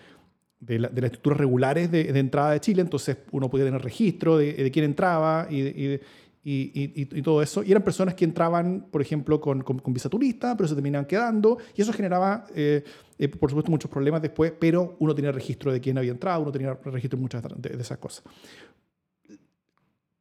[0.59, 4.85] de, las estructuras regulares de, entrada de Chile, entonces uno podía tener registro de, quién
[4.85, 5.99] entraba y, y,
[6.43, 7.63] y, todo eso.
[7.63, 11.57] Y eran personas que entraban, por ejemplo, con, con, visa turista, pero se terminaban quedando,
[11.75, 12.83] y eso generaba, eh,
[13.17, 16.51] eh, por supuesto, muchos problemas después, pero uno tenía registro de quién había entrado, uno
[16.51, 18.23] tenía registro de muchas de, de esas cosas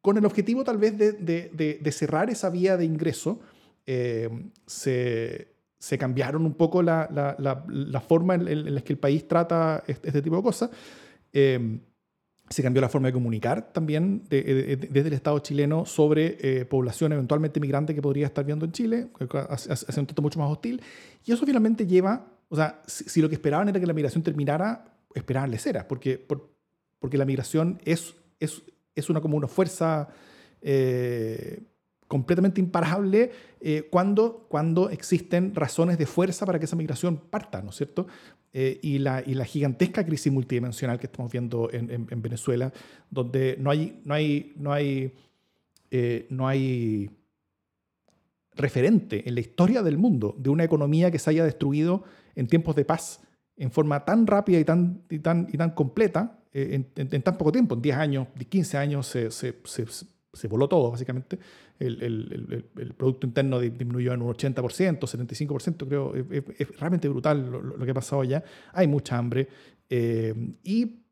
[0.07, 3.41] con el objetivo tal vez de, cerrar esa vía de ingreso,
[3.87, 4.31] eh,
[4.65, 5.49] se,
[5.99, 10.71] cambiaron un poco la, forma en, la que el país trata este, tipo de cosas.
[11.33, 11.81] Eh,
[12.49, 17.59] se cambió la forma de comunicar también desde el Estado chileno sobre eh, población eventualmente
[17.59, 19.09] migrante que podría estar viendo en Chile,
[19.49, 20.81] hace un trato mucho más hostil.
[21.25, 24.85] Y eso finalmente lleva, o sea, si, lo que esperaban era que la migración terminara,
[25.15, 26.25] esperaban leceras, porque,
[27.01, 28.63] porque la migración es, es,
[28.95, 30.09] es una, como una fuerza
[30.63, 31.63] eh,
[32.09, 37.71] completamente imparable eh, cuando, cuando existen razones de fuerza para que esa migración parta, ¿no
[37.71, 38.07] es cierto?
[38.53, 42.73] Eh, y, la, y la gigantesca crisis multidimensional que estamos viendo en, en, Venezuela,
[43.11, 45.15] donde no hay, no hay, no hay,
[46.31, 47.11] no hay
[48.55, 52.75] referente en la historia del mundo de una economía que se haya destruido en tiempos
[52.77, 53.21] de paz
[53.57, 57.53] en forma tan rápida y tan, y tan, y tan completa eh, en, tan poco
[57.53, 59.87] tiempo, en 10 años, 15 años, se, se, se,
[60.49, 61.39] voló todo, básicamente.
[61.79, 66.15] El, el, el, Producto Interno disminuyó en un 80%, 75%, creo.
[66.59, 68.43] Es, realmente brutal lo, que ha pasado allá.
[68.73, 69.49] Hay mucha hambre.
[69.89, 71.03] Eh, y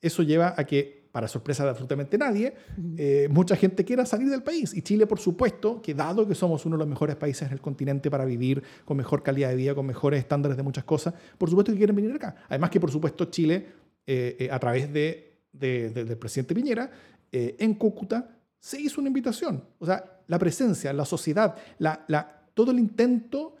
[0.00, 2.54] eso lleva a que, para sorpresa de absolutamente nadie,
[2.96, 4.74] eh, mucha gente quiera salir del país.
[4.74, 7.60] Y Chile, por supuesto, que dado que somos uno de los mejores países en el
[7.60, 11.50] continente para vivir con mejor calidad de vida, con mejores estándares de muchas cosas, por
[11.50, 12.36] supuesto que quieren venir acá.
[12.48, 13.66] Además que, por supuesto, Chile
[14.06, 16.90] eh, eh, a través de, del presidente Piñera,
[17.32, 19.64] eh, en Cúcuta se hizo una invitación.
[19.78, 23.56] O sea, la presencia, la sociedad, la, la, todo el intento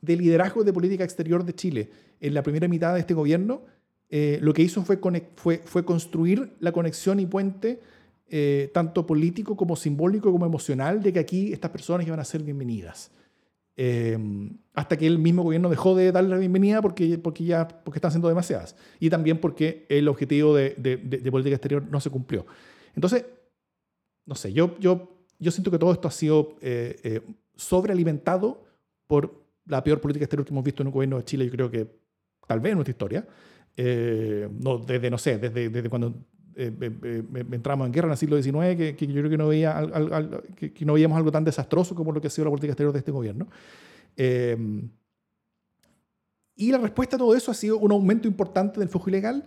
[0.00, 3.62] de liderazgo de política exterior de Chile en la primera mitad de este gobierno,
[4.10, 4.98] lo que hizo fue,
[5.36, 7.80] fue, fue, construir la conexión y puente,
[8.72, 13.12] tanto político como simbólico como emocional, de que aquí estas personas iban a ser bienvenidas.
[13.82, 17.96] Em, hasta que el mismo gobierno dejó de darle la bienvenida porque, porque ya porque
[17.96, 18.76] están siendo demasiadas.
[18.98, 22.44] Y también porque el objetivo de, de, política exterior no se cumplió.
[23.00, 23.24] Entonces,
[24.26, 27.22] no sé, yo, yo, yo siento que todo esto ha sido eh, eh,
[27.56, 28.62] sobrealimentado
[29.06, 31.70] por la peor política exterior que hemos visto en un gobierno de Chile, yo creo
[31.70, 31.86] que
[32.46, 33.26] tal vez en nuestra historia.
[33.76, 36.14] Eh, no, desde, no sé, desde, desde cuando
[36.56, 39.48] eh, eh, eh, entramos en guerra en el siglo XIX, que, yo creo que no,
[39.48, 39.80] veía,
[40.56, 42.98] que, no veíamos algo tan desastroso como lo que ha sido la política exterior de
[42.98, 43.48] este gobierno.
[46.54, 49.46] y la respuesta a todo eso ha sido un aumento importante del flujo ilegal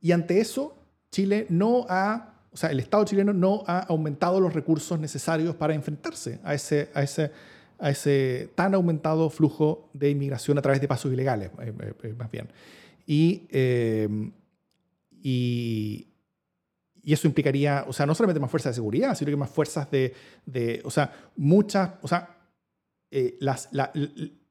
[0.00, 0.76] y ante eso
[1.10, 5.74] Chile no ha, o sea, el Estado chileno no ha aumentado los recursos necesarios para
[5.74, 7.30] enfrentarse a ese, a ese,
[7.78, 11.50] a ese tan aumentado flujo de inmigración a través de pasos ilegales,
[12.16, 12.48] más bien.
[13.06, 13.48] Y
[15.22, 16.08] y,
[17.02, 19.90] y eso implicaría, o sea, no solamente más fuerzas de seguridad, sino que más fuerzas
[19.90, 22.36] de, de o sea, muchas, o sea,
[23.10, 23.92] eh, las, la,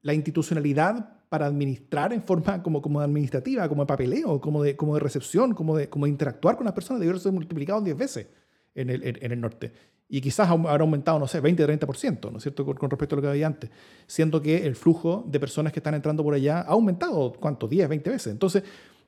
[0.01, 4.95] la, institucionalidad para administrar en forma como, como administrativa, como de papeleo, como de, como
[4.95, 8.27] de recepción, como de, como de interactuar con las personas, debió ser multiplicado 10 veces
[8.75, 9.71] en el, en, el norte.
[10.09, 13.17] Y quizás habrá aumentado, no sé, 20, 30%, ¿no es cierto?, con, con, respecto a
[13.17, 13.69] lo que había antes.
[14.07, 17.65] Siendo que el flujo de personas que están entrando por allá ha aumentado, ¿cuánto?
[17.65, 18.33] 10, 20 veces.
[18.33, 18.63] Entonces,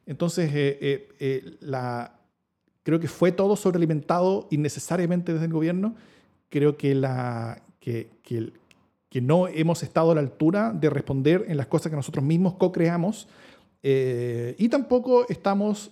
[0.06, 2.22] entonces, eh, eh, eh, la,
[2.84, 5.96] creo que fue todo sobrealimentado innecesariamente desde el gobierno.
[6.48, 8.54] Creo que, la, que, que,
[9.14, 12.56] que no hemos estado a la altura de responder en las cosas que nosotros mismos
[12.56, 13.28] co-creamos
[13.84, 15.92] y tampoco estamos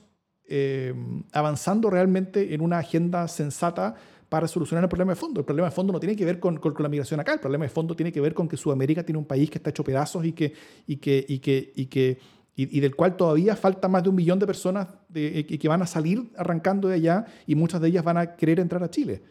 [1.31, 3.93] avanzando realmente en una agenda sensata
[4.27, 5.41] para solucionar el problema de fondo.
[5.41, 7.65] El problema de fondo no tiene que ver con, con, la migración acá, el problema
[7.65, 10.25] de fondo tiene que ver con que Sudamérica tiene un país que está hecho pedazos
[10.25, 10.53] y que,
[10.88, 12.17] y que, y que, y que
[12.55, 15.86] y, del cual todavía falta más de un millón de personas de, que, van a
[15.86, 19.21] salir arrancando de allá y muchas de ellas van a querer entrar a Chile.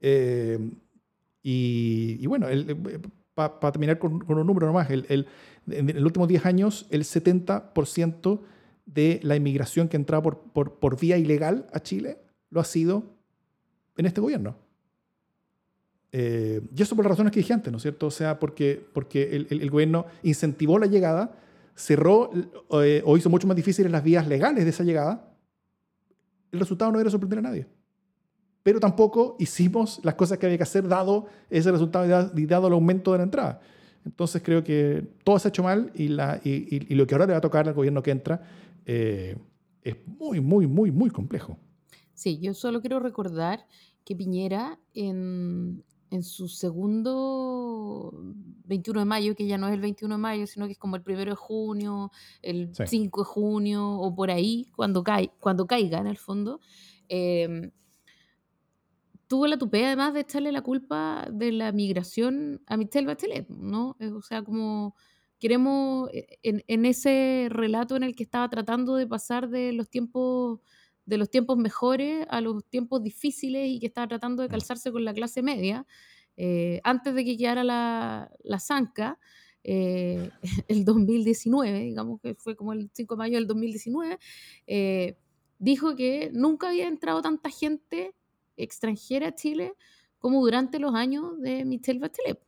[0.00, 0.58] Eh,
[1.42, 2.48] Y, bueno,
[3.60, 5.26] para terminar con, un número nomás, el,
[5.68, 8.40] en los últimos 10 años el 70%
[8.86, 12.18] de la inmigración que entraba por, por, por, vía ilegal a Chile
[12.50, 13.04] lo ha sido
[13.96, 14.56] en este gobierno.
[16.12, 18.08] Eh, y eso por las razones que dije antes, ¿no es cierto?
[18.08, 21.36] O sea, porque, porque el, el, gobierno incentivó la llegada,
[21.76, 22.30] cerró
[22.82, 25.32] eh, o hizo mucho más difíciles las vías legales de esa llegada.
[26.50, 27.66] El resultado no era sorprender a nadie.
[28.62, 32.74] Pero tampoco hicimos las cosas que había que hacer dado ese resultado y dado el
[32.74, 33.60] aumento de la entrada.
[34.04, 37.26] Entonces creo que todo se ha hecho mal y, la, y, y, lo que ahora
[37.26, 38.42] le va a tocar al gobierno que entra
[38.86, 39.36] eh,
[39.82, 41.58] es muy, muy, muy, muy complejo.
[42.14, 43.66] Sí, yo solo quiero recordar
[44.04, 48.12] que Piñera en, en su segundo
[48.64, 50.96] 21 de mayo, que ya no es el 21 de mayo, sino que es como
[50.96, 52.10] el 1 de junio,
[52.42, 56.60] el 5 de junio o por ahí, cuando, cae, cuando caiga en el fondo,
[57.08, 57.70] eh,
[59.30, 63.96] tuvo la tupea además de echarle la culpa de la migración a Michelle Bachelet, ¿no?
[64.00, 64.96] Eh, o sea, como
[65.38, 70.58] queremos, eh, en, ese relato en el que estaba tratando de pasar de los tiempos
[71.06, 74.50] de los tiempos mejores a los tiempos difíciles y que estaba tratando de mm.
[74.50, 75.86] calzarse con la clase media,
[76.36, 79.20] eh, antes de que quedara la, la zanca,
[79.62, 84.18] el 2019, digamos que fue como el 5 de mayo del 2019,
[85.58, 88.14] dijo que nunca había entrado tanta gente
[88.62, 89.74] extranjera a Chile
[90.18, 92.40] como durante los años de Michelle Bachelet.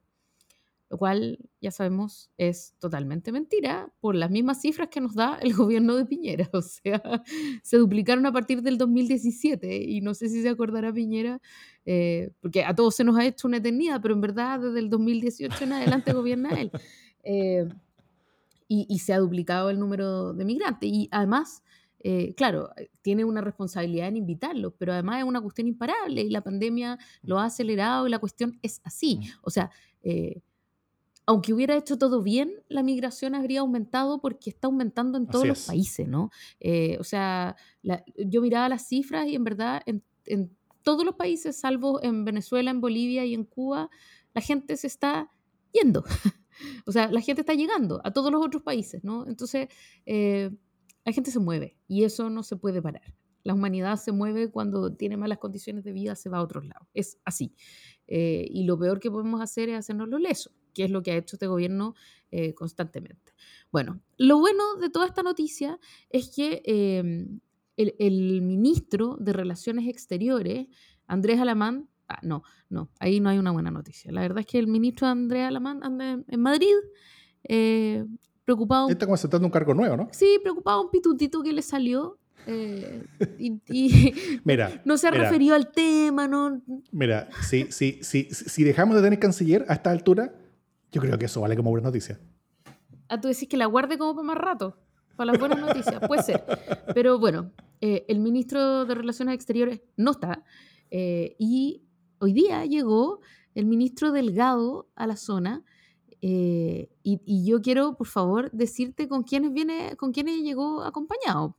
[0.92, 5.54] Lo cual, ya sabemos, es totalmente mentira por las mismas cifras que nos da el
[5.56, 6.50] gobierno de Piñera.
[6.52, 7.00] O sea,
[7.62, 11.40] se duplicaron a partir del 2017 y no sé si se acordará Piñera,
[11.86, 14.90] eh, porque a todos se nos ha hecho una eternidad, pero en verdad desde el
[14.90, 16.70] 2018 en adelante gobierna él.
[17.24, 17.66] Eh,
[18.68, 20.90] y, y, se ha duplicado el número de migrantes.
[20.90, 21.62] Y además,
[22.04, 26.30] eh, claro, eh, tiene una responsabilidad en invitarlos, pero además es una cuestión imparable y
[26.30, 29.20] la pandemia lo ha acelerado y la cuestión es así.
[29.42, 29.70] O sea,
[30.02, 30.42] eh,
[31.26, 35.66] aunque hubiera hecho todo bien, la migración habría aumentado porque está aumentando en todos los
[35.66, 36.30] países, ¿no?
[36.98, 37.54] o sea,
[38.16, 40.50] yo miraba las cifras y en verdad en, en
[40.82, 43.88] todos los países, salvo en Venezuela, en Bolivia y en Cuba,
[44.34, 45.30] la gente se está
[45.70, 46.04] yendo.
[46.86, 49.24] o sea, la gente está llegando a todos los otros países, ¿no?
[49.28, 49.68] Entonces,
[51.04, 53.14] la gente se mueve y eso no se puede parar.
[53.44, 56.86] La humanidad se mueve cuando tiene malas condiciones de vida, se va a otros lados.
[56.94, 57.54] Es así.
[58.06, 61.12] Eh, y lo peor que podemos hacer es hacernos lo leso, que es lo que
[61.12, 61.94] ha hecho este gobierno
[62.30, 63.32] eh, constantemente.
[63.72, 65.78] Bueno, lo bueno de toda esta noticia
[66.10, 67.40] es que em,
[67.76, 70.68] el, ministro de Relaciones Exteriores,
[71.06, 74.12] Andrés Alamán, ah, no, no, ahí no hay una buena noticia.
[74.12, 76.74] La verdad es que el ministro Andrés Alamán anda en Madrid
[77.44, 78.04] eh,
[78.44, 78.88] preocupado.
[78.88, 80.08] Está como aceptando un cargo nuevo, ¿no?
[80.12, 82.18] Sí, preocupado un pitutito que le salió.
[82.46, 83.04] Eh,
[83.38, 83.60] y,
[84.44, 86.60] mira, no se ha referido al tema, ¿no?
[86.90, 90.34] Mira, si, si, si, si dejamos de tener canciller a esta altura,
[90.90, 92.18] yo creo que eso vale como buena noticia.
[93.08, 94.76] Ah, tú decís que la guarde como para más rato,
[95.16, 96.42] para las buenas noticias, puede ser.
[96.94, 100.44] Pero bueno, eh, el ministro de Relaciones Exteriores no está.
[100.90, 101.82] Eh, y
[102.18, 103.20] hoy día llegó
[103.54, 105.64] el ministro Delgado a la zona
[106.24, 111.58] eh, y, yo quiero, por favor, decirte con quiénes viene, con quiénes llegó acompañado.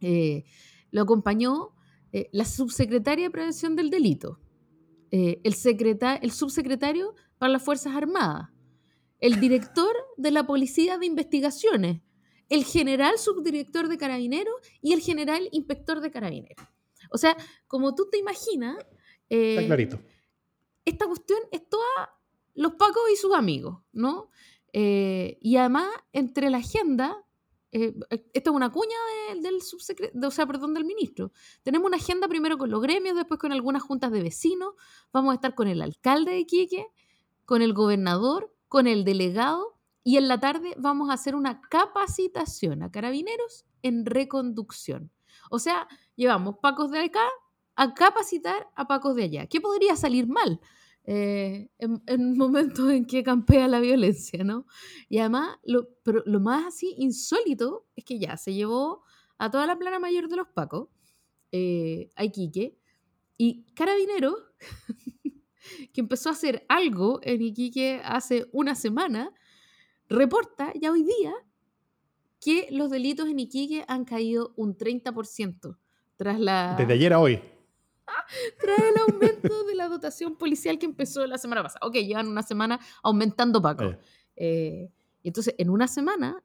[0.00, 0.44] Eh,
[0.90, 1.74] lo acompañó
[2.10, 4.40] eh, la subsecretaria de Prevención del Delito,
[5.10, 8.48] el, el subsecretario para las Fuerzas Armadas,
[9.20, 12.00] el director de la Policía de Investigaciones,
[12.48, 16.66] el general subdirector de Carabineros y el general inspector de Carabineros.
[17.10, 18.78] O sea, como tú te imaginas,
[19.28, 20.00] Está clarito.
[20.84, 22.14] esta cuestión es toda
[22.54, 24.30] los Pacos y sus amigos, ¿no?
[24.72, 27.24] Eh, y además, entre la agenda,
[27.70, 28.96] eh, eh, esto es una cuña
[29.40, 31.32] del subsecretario, o sea, perdón, del ministro.
[31.62, 34.74] Tenemos una agenda primero con los gremios, después con algunas juntas de vecinos,
[35.12, 36.86] vamos a estar con el alcalde de Iquique,
[37.44, 42.82] con el gobernador, con el delegado, y en la tarde vamos a hacer una capacitación
[42.82, 45.10] a carabineros en reconducción.
[45.50, 47.26] O sea, llevamos pacos de acá
[47.74, 49.46] a capacitar a pacos de allá.
[49.46, 50.60] ¿Qué podría salir mal?
[51.06, 54.66] Eh, en, en, momentos en que campea la violencia, ¿no?
[55.10, 59.02] Y además, lo, pero lo más así insólito es que ya se llevó
[59.36, 60.88] a toda la plana mayor de los Pacos,
[61.52, 62.78] eh, a Iquique,
[63.36, 64.34] y Carabinero,
[65.92, 69.30] que empezó a hacer algo en Iquique hace una semana,
[70.08, 71.34] reporta ya hoy día
[72.40, 75.76] que los delitos en Iquique han caído un 30%
[76.16, 76.76] tras la...
[76.78, 77.40] Desde ayer a hoy
[78.60, 81.86] trae el aumento de la dotación policial que empezó la semana pasada.
[81.86, 83.84] Ok, llevan una semana aumentando Paco.
[83.84, 83.98] Eh.
[84.36, 84.90] Eh,
[85.22, 86.42] y entonces, en una semana,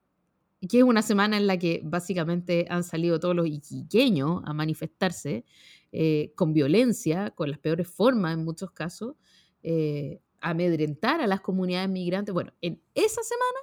[0.68, 5.46] que es una semana en la que básicamente han salido todos los iquiqueños a manifestarse
[5.92, 9.16] eh, con violencia, con las peores formas en muchos casos,
[9.64, 12.34] eh, amedrentar a las comunidades migrantes.
[12.34, 13.60] Bueno, en esa semana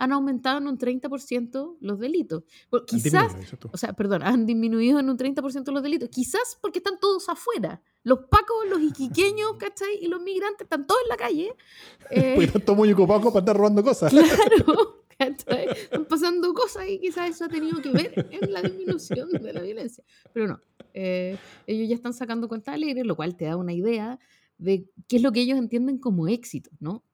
[0.00, 2.42] han aumentado en un 30% los delitos.
[2.86, 3.36] quizás,
[3.70, 6.08] o sea, perdón, han disminuido en un 30% los delitos.
[6.08, 7.82] Quizás porque están todos afuera.
[8.02, 9.98] Los pacos, los iquiqueños, ¿cachai?
[10.00, 11.54] Y los migrantes están todos en la calle.
[12.10, 14.12] Eh, porque están todos muy ocupados para estar robando cosas.
[14.14, 15.68] Claro, ¿cachai?
[15.68, 19.60] Están pasando cosas y quizás eso ha tenido que ver en la disminución de la
[19.60, 20.02] violencia.
[20.32, 20.60] Pero no,
[20.94, 21.36] eh,
[21.66, 24.18] ellos ya están sacando cuentas alegres, lo cual te da una idea
[24.56, 27.04] de qué es lo que ellos entienden como éxito, ¿no?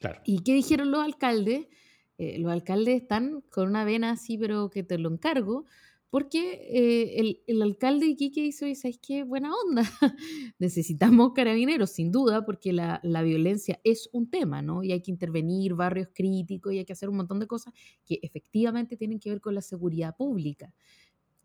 [0.00, 0.20] Claro.
[0.24, 1.66] ¿Y qué dijeron los alcaldes?
[2.18, 5.66] Eh, los alcaldes están con una vena así, pero que te lo encargo,
[6.08, 9.22] porque eh, el, alcalde de Iquique dice, ¿sabes qué?
[9.22, 9.82] Buena onda.
[10.58, 14.82] Necesitamos carabineros, sin duda, porque la, violencia es un tema, ¿no?
[14.82, 18.18] Y hay que intervenir, barrios críticos, y hay que hacer un montón de cosas que
[18.22, 20.72] efectivamente tienen que ver con la seguridad pública.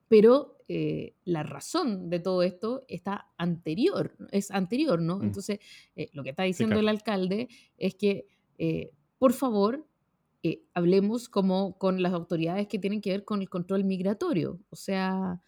[0.08, 5.18] Pero eh, la razón de todo esto está anterior, es anterior, ¿no?
[5.18, 5.24] Mm.
[5.24, 5.60] Entonces,
[6.14, 8.28] lo que está diciendo el alcalde es que,
[9.18, 9.86] por favor,
[10.44, 14.60] eh, hablemos como con las autoridades que tienen que ver con el control migratorio.
[14.70, 15.42] O sea,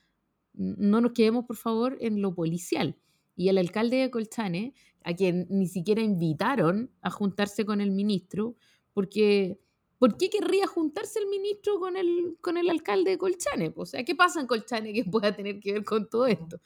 [0.54, 2.98] no nos quedemos, por favor, en lo policial.
[3.36, 8.56] Y el alcalde de Colchane, a quien ni siquiera invitaron a juntarse con el ministro,
[8.94, 9.60] porque
[9.98, 13.74] ¿por qué querría juntarse el ministro con el, con el alcalde de Colchane?
[13.76, 16.62] O sea, ¿qué pasa en Colchane que pueda tener que ver con todo esto?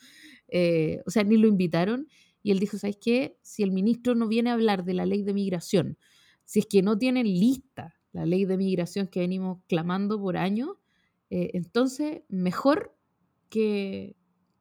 [0.49, 2.07] Eh, o sea, ni lo invitaron.
[2.43, 3.37] Y él dijo, ¿sabes qué?
[3.41, 5.97] Si el ministro no viene a hablar de la ley de migración,
[6.43, 10.71] si es que no tienen lista la ley de migración que venimos clamando por años,
[11.29, 12.97] eh, entonces mejor
[13.47, 14.15] que,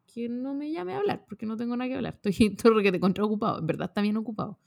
[0.07, 2.21] que no me llame a hablar, porque no tengo nada que hablar.
[2.23, 4.59] Estoy todo que te encontré ocupado, en verdad está bien ocupado.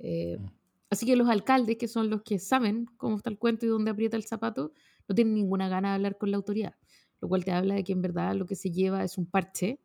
[0.00, 0.46] Eh, mm.
[0.90, 3.92] así que los alcaldes, que son los que saben cómo está el cuento y dónde
[3.92, 4.72] aprieta el zapato,
[5.08, 6.74] no tienen ninguna gana de hablar con la autoridad,
[7.20, 9.78] lo cual te habla de que en verdad lo que se lleva es un parche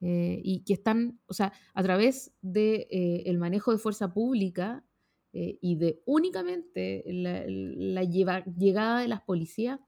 [0.00, 4.84] eh, y que están, o sea, a través del de, el manejo de fuerza pública
[5.32, 9.78] eh, y de únicamente la, llegada de las policías,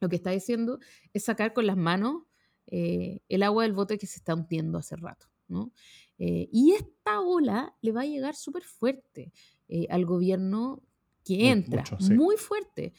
[0.00, 0.78] lo que está diciendo
[1.12, 2.22] es sacar con las manos
[2.66, 5.26] eh, el agua del bote que se está hundiendo hace rato.
[5.48, 5.72] ¿no?
[6.18, 9.32] Eh, y esta ola le va a llegar súper fuerte
[9.90, 10.82] al gobierno
[11.24, 12.92] que entra, muy fuerte.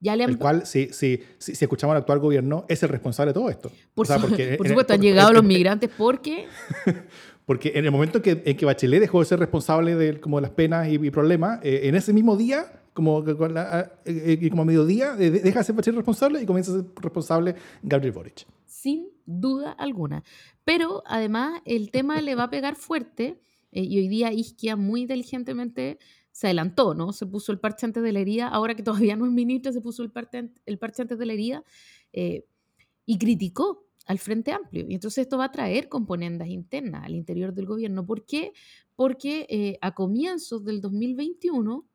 [0.00, 3.34] Ya le El cual, si, si, si, escuchamos al actual gobierno, es el responsable de
[3.34, 3.72] todo esto.
[3.94, 6.46] Por, supuesto, han llegado los migrantes porque...
[7.48, 10.50] Porque en el momento que, en que Bachelet dejó de ser responsable de como las
[10.50, 15.64] penas y, problemas, eh, en ese mismo día, como, eh, como a mediodía, deja de
[15.64, 18.46] ser Bachelet responsable y comienza a ser responsable Gabriel Boric.
[18.66, 20.22] Sin duda alguna.
[20.64, 23.40] Pero además el tema le va a pegar fuerte
[23.72, 25.98] eh, y hoy día Isquia muy inteligentemente
[26.30, 27.14] se adelantó, ¿no?
[27.14, 29.80] Se puso el parche antes de la herida, ahora que todavía no es ministro, se
[29.80, 31.64] puso el, parche, el parche antes de la herida
[32.12, 34.86] y criticó al Frente Amplio.
[34.88, 38.06] Y entonces esto va a traer componendas internas al interior del gobierno.
[38.06, 38.52] ¿Por qué?
[38.96, 41.86] Porque eh, a comienzos del 2021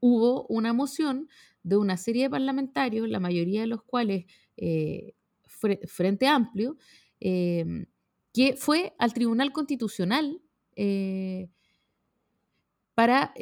[0.00, 1.28] hubo una moción
[1.62, 4.26] de una serie de parlamentarios, la mayoría de los cuales
[4.58, 5.14] eh,
[5.86, 6.76] Frente Amplio,
[7.20, 7.86] em,
[8.34, 10.42] que fue al Tribunal Constitucional
[10.76, 11.48] eh,
[12.94, 13.32] para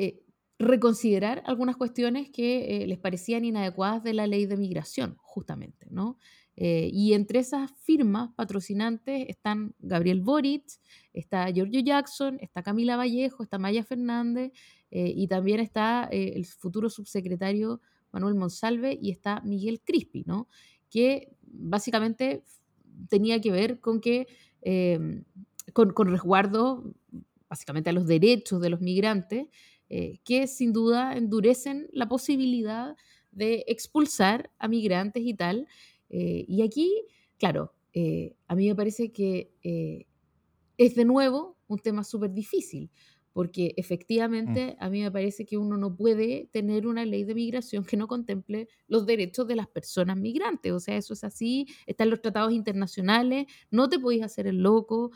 [0.61, 6.17] reconsiderar algunas cuestiones que les parecían inadecuadas de la ley de migración, justamente, ¿no?
[6.57, 10.65] Eh, y entre esas firmas patrocinantes están Gabriel Boric,
[11.15, 14.53] está Giorgio Jackson, está Camila Vallejo, está Maya Fernández
[14.91, 17.81] eh, y también está eh, el futuro subsecretario
[18.13, 20.47] Manuel Monsalve y está Miguel Crispi, ¿no?
[20.91, 22.45] que básicamente
[23.09, 24.27] tenía que ver con que
[25.73, 26.95] con, con, resguardo
[27.49, 29.47] básicamente a los derechos de los migrantes,
[29.89, 32.95] que sin duda endurecen la posibilidad
[33.33, 35.67] de expulsar a migrantes y tal,
[36.13, 37.07] eh, y aquí,
[37.39, 40.07] claro, eh, a mí me parece que eh,
[40.77, 42.91] es de nuevo un tema súper difícil,
[43.33, 43.81] porque mm.
[43.81, 47.97] efectivamente a mí me parece que uno no puede tener una ley de migración que
[47.97, 50.73] no contemple los derechos de las personas migrantes.
[50.73, 55.13] O sea, eso es así, están los tratados internacionales, no te podéis hacer el loco,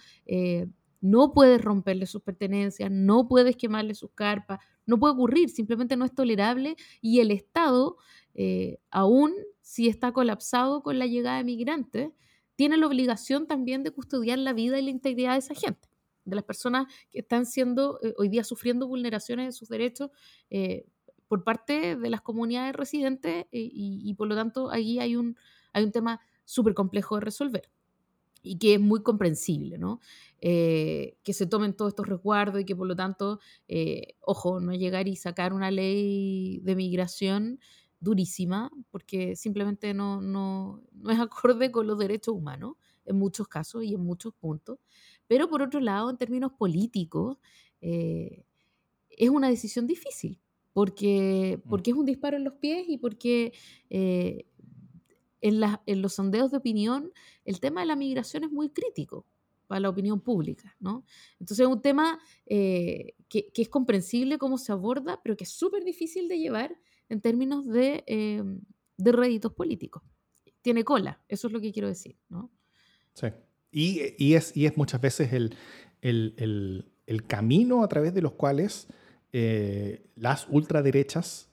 [1.00, 6.04] no puedes romperle sus pertenencias, no puedes quemarle sus carpas, no puede ocurrir, simplemente no
[6.04, 7.96] es tolerable y el Estado,
[8.90, 12.10] aún si está colapsado con la llegada de migrantes,
[12.56, 15.88] tiene la obligación también de custodiar la vida y la integridad de esa gente,
[16.24, 20.10] de las personas que están siendo eh, hoy día sufriendo vulneraciones de sus derechos
[20.50, 20.86] eh,
[21.28, 25.36] por parte de las comunidades residentes eh, y, por lo tanto ahí hay un,
[25.72, 27.70] hay un tema súper complejo de resolver
[28.46, 30.00] y que es muy comprensible, ¿no?
[30.40, 33.40] que se tomen todos estos resguardos y que por lo tanto,
[34.20, 37.58] ojo, no llegar y sacar una ley de migración
[38.00, 42.74] durísima, porque simplemente no, no, no es acorde con los derechos humanos
[43.04, 44.78] en muchos casos y en muchos puntos.
[45.26, 47.38] Pero por otro lado, en términos políticos,
[47.80, 48.44] eh,
[49.10, 50.40] es una decisión difícil,
[50.72, 51.68] porque, Mm.
[51.68, 53.52] porque es un disparo en los pies y porque
[53.90, 54.46] eh,
[55.40, 57.12] en, las- en los sondeos de opinión
[57.44, 59.26] el tema de la migración es muy crítico
[59.66, 61.04] para la opinión pública, ¿no?
[61.40, 65.50] Entonces es un tema eh, que, que es comprensible cómo se aborda, pero que es
[65.50, 66.76] súper difícil de llevar
[67.08, 68.42] en términos de, eh,
[68.96, 70.02] de réditos políticos.
[70.62, 72.50] Tiene cola, eso es lo que quiero decir, ¿no?
[73.14, 73.28] Sí.
[73.72, 75.54] Y, y es, y es muchas veces el,
[76.00, 78.88] el, el- el camino a través de los cuales
[79.32, 81.45] eh, las ultraderechas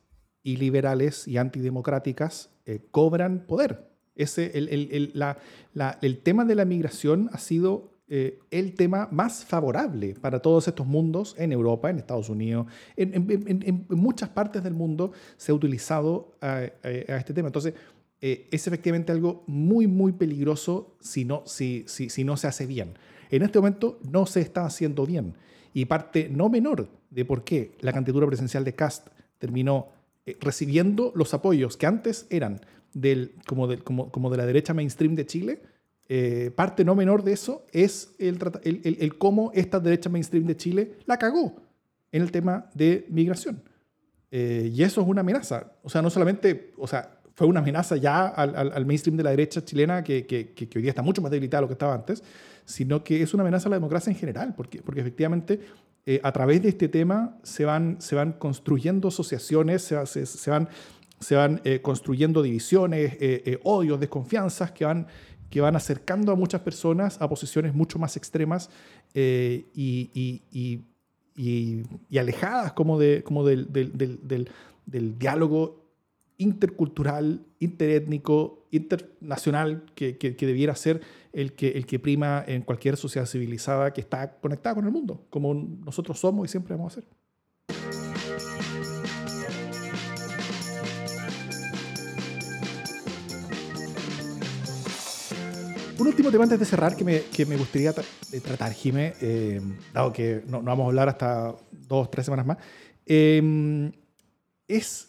[0.44, 3.90] y liberales y antidemocráticas eh, cobran poder.
[4.16, 5.38] Ese, el, el- el- la-
[5.74, 10.68] la- el tema de la migración ha sido eh, el tema más favorable para todos
[10.68, 15.14] estos mundos en Europa, en Estados Unidos, en, en- en- en- muchas partes del mundo
[15.38, 17.48] se ha utilizado a, a- a este tema.
[17.48, 17.74] Entonces,
[18.22, 22.66] eh, es efectivamente algo muy, muy peligroso si no, si, si, si no se hace
[22.68, 22.94] bien.
[23.32, 25.34] En este momento no se está haciendo bien.
[25.74, 29.08] Y parte no menor de por qué la candidatura presidencial de Cast
[29.40, 29.88] terminó
[30.26, 32.62] eh, recibiendo los apoyos que antes eran
[32.94, 35.62] del, como, del, como, como de la derecha mainstream de Chile,
[36.10, 40.46] eh, parte no menor de eso es el, el, el- el cómo esta derecha mainstream
[40.46, 41.56] de Chile la cagó
[42.12, 43.62] en el tema de migración.
[44.32, 45.74] Eh, y eso es una amenaza.
[45.84, 49.30] O sea, no solamente, o sea, fue una amenaza ya al, al- mainstream de la
[49.32, 51.74] derecha chilena que, que- que- que hoy día está mucho más debilitada de lo que
[51.74, 52.24] estaba antes,
[52.66, 55.60] sino que es una amenaza a la democracia en general, porque, porque efectivamente
[56.06, 60.26] eh, a través de este tema se van, se van construyendo asociaciones, se, va- se-
[60.26, 60.68] se van,
[61.20, 65.08] se van eh, construyendo divisiones, eh, odios, desconfianzas que van,
[65.50, 68.70] que van acercando a muchas personas a posiciones mucho más extremas
[69.14, 70.82] y, y- y-
[71.36, 74.50] y- alejadas como, de, como del- del-
[74.86, 75.83] del diálogo
[76.38, 83.26] intercultural, interétnico, internacional que, que- debiera ser el que, el que prima en cualquier sociedad
[83.28, 87.06] civilizada que está conectada con el mundo, como nosotros somos y siempre vamos a ser.
[96.00, 97.92] Un último tema antes de cerrar que me, que me gustaría
[98.32, 99.62] eh, tratar, Jime, eh,
[99.94, 102.58] dado que no, no vamos a hablar hasta dos, tres semanas más,
[103.06, 103.92] eh,
[104.68, 105.08] es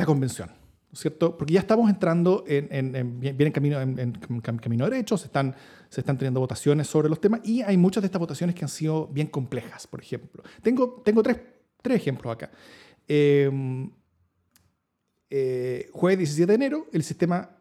[0.00, 1.36] la convención, ¿no es cierto?
[1.36, 4.84] Porque ya estamos entrando en, en- en- bien bien en camino, en, en cam- camino
[4.88, 5.54] derecho, se están,
[5.88, 8.68] se están teniendo votaciones sobre los temas y hay muchas de estas votaciones que han
[8.68, 10.42] sido bien complejas, por ejemplo.
[10.62, 11.38] Tengo, tengo tres,
[11.82, 12.50] tres ejemplos acá.
[13.08, 13.50] Eh,
[15.30, 17.56] eh, jueves 17 de enero, el sistema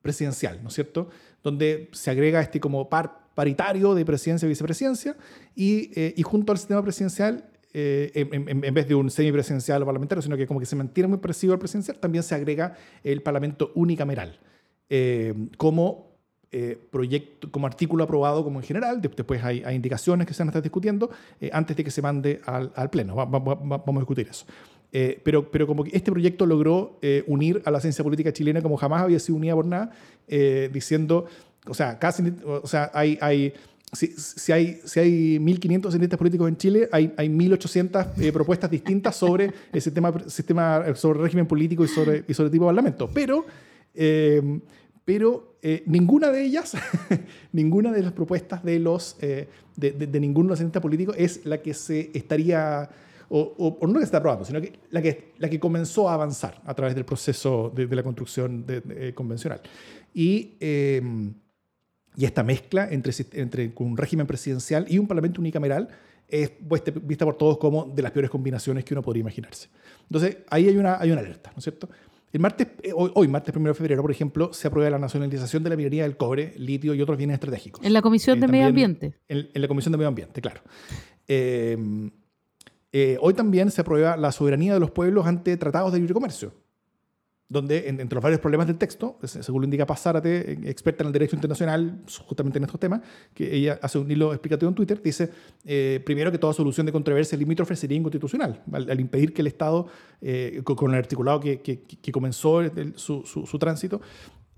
[0.00, 1.10] presidencial, ¿no es cierto?
[1.42, 5.16] Donde se agrega este como par paritario de presidencia y vicepresidencia
[5.54, 9.82] y, eh, y junto al sistema presidencial, eh, en, en- en vez de un semipresidencial
[9.82, 12.74] o parlamentario, sino que como que se mantiene muy parecido al presidencial, también se agrega
[13.02, 14.38] el parlamento unicameral
[14.90, 16.12] eh, como
[16.54, 20.42] eh, proyecto, como artículo aprobado como en general, de- después hay, hay indicaciones que se
[20.42, 21.10] van a estar discutiendo
[21.40, 23.16] eh, antes de que se mande al, al Pleno.
[23.16, 24.44] Va- va- va- vamos a discutir eso.
[24.92, 28.60] Eh, pero, pero como que este proyecto logró eh, unir a la ciencia política chilena
[28.60, 29.90] como jamás había sido unida por nada,
[30.70, 31.24] diciendo,
[31.66, 33.54] o sea, casi, o sea, hay, hay
[33.92, 38.70] si, si hay, si hay 1.500 cientistas políticos en Chile, hay, hay 1.800 eh, propuestas
[38.70, 42.64] distintas sobre el sistema, sistema, sobre el régimen político y sobre, y sobre el tipo
[42.64, 43.10] de parlamento.
[43.12, 43.44] Pero,
[43.94, 44.60] eh,
[45.04, 46.74] pero eh, ninguna de ellas,
[47.52, 51.60] ninguna de las propuestas de, los, eh, de, de, de ninguno cientistas políticos es la
[51.60, 52.88] que se estaría,
[53.28, 56.14] o, o, o no que está aprobando, sino que la, que la que comenzó a
[56.14, 59.60] avanzar a través del proceso de, de la construcción eh, convencional.
[60.14, 61.02] Y, eh,
[62.16, 65.88] y esta mezcla entre, un régimen presidencial y un parlamento unicameral
[66.28, 69.68] es puesta- vista por todos como de las peores combinaciones que uno podría imaginarse.
[70.04, 71.88] Entonces, ahí hay una, hay una alerta, ¿no es cierto?
[72.32, 75.62] El martes, eh, hoy, hoy, martes 1 de febrero, por ejemplo, se aprueba la nacionalización
[75.62, 77.84] de la minería del cobre, litio y otros bienes estratégicos.
[77.84, 79.14] En la Comisión Eh, de Medio Ambiente.
[79.28, 80.62] En, en la Comisión de Medio Ambiente, claro.
[81.28, 81.76] Eh,
[82.92, 86.54] eh, hoy también se aprueba la soberanía de los pueblos ante tratados de libre comercio,
[87.52, 90.58] donde en- entre los varios problemas del texto, se- según lo indica Paz Zárate, eh,
[90.64, 93.00] experta en el derecho internacional, justamente en estos temas,
[93.34, 95.30] que ella hace un hilo explicativo en Twitter, dice,
[95.64, 99.46] eh, primero que toda solución de controversia limítrofe sería inconstitucional, al, al impedir que el
[99.48, 99.86] Estado,
[100.20, 104.00] eh, con, con el articulado que, que- que comenzó el- su, su- su tránsito,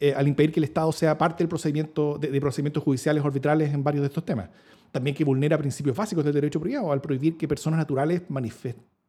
[0.01, 3.27] eh, al impedir que el Estado sea parte del procedimiento, de, de procedimientos judiciales o
[3.27, 4.51] arbitrales en varios de estos temas.
[4.93, 8.23] También que vulnera principios básicos del derecho privado al prohibir que personas naturales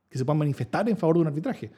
[0.09, 1.71] que se puedan manifestar en favor de un arbitraje.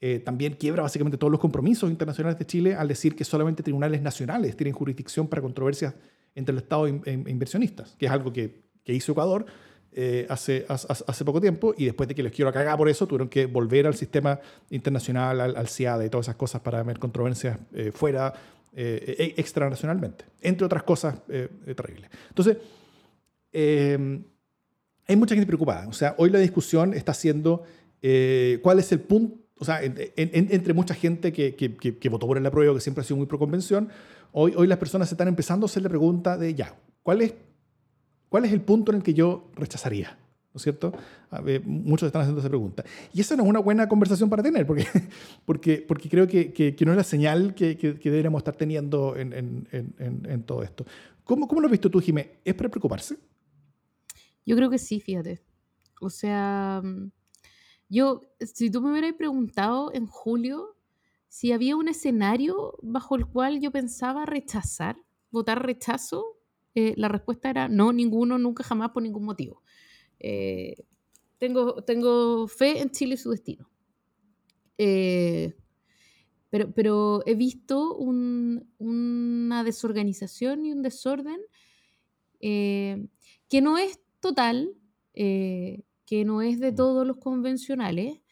[0.00, 4.00] Eh, también quiebra básicamente todos los compromisos internacionales de Chile al decir que solamente tribunales
[4.00, 5.94] nacionales tienen jurisdicción para controversias
[6.36, 9.46] entre el Estado e, e inversionistas, que es algo que, que hizo Ecuador
[9.90, 13.28] eh, hace, hace, poco tiempo y después de que les quiero cagar por eso, tuvieron
[13.28, 14.38] que volver al sistema
[14.70, 18.32] internacional, al, al y todas esas cosas para ver controversias eh, fuera
[18.72, 22.08] e, extranacionalmente, entre otras cosas terribles.
[22.28, 22.58] Entonces,
[23.52, 25.88] hay mucha gente preocupada.
[25.88, 27.64] O sea, hoy la discusión está siendo
[28.62, 32.46] cuál es el punto, o sea, entre mucha gente que, que, que, votó por el
[32.46, 33.88] apruebo, que siempre ha sido muy pro convención,
[34.32, 37.34] hoy, hoy las personas se están empezando a hacer la pregunta de, ya, ¿cuál es,
[38.28, 40.18] ¿cuál es el punto en el que yo rechazaría?
[40.52, 40.92] ¿no es cierto?
[41.64, 42.84] muchos están haciendo esa pregunta.
[43.12, 44.86] Y esa no es una buena conversación para tener, porque,
[45.44, 49.32] porque, porque creo que, que, no es la señal que, que, deberíamos estar teniendo en,
[49.32, 49.66] en,
[50.00, 50.86] en, todo esto.
[51.24, 52.38] ¿Cómo, ¿Cómo, lo has visto tú, Jimé?
[52.44, 53.16] ¿Es para preocuparse?
[54.46, 55.42] Yo creo que sí, fíjate.
[56.00, 56.82] O sea,
[57.88, 60.76] yo, si tú me hubieras preguntado en julio
[61.28, 64.96] si había un escenario bajo el cual yo pensaba rechazar,
[65.30, 66.38] votar rechazo,
[66.74, 69.62] eh, la respuesta era no, ninguno, nunca, jamás, por ningún motivo.
[70.18, 70.76] Eh,
[71.38, 73.68] tengo, tengo fe en Chile y su destino.
[74.78, 75.54] Eh,
[76.50, 81.40] pero, pero he visto una desorganización y un desorden
[82.40, 84.74] que no es total,
[86.08, 88.22] que no es de todos los convencionales,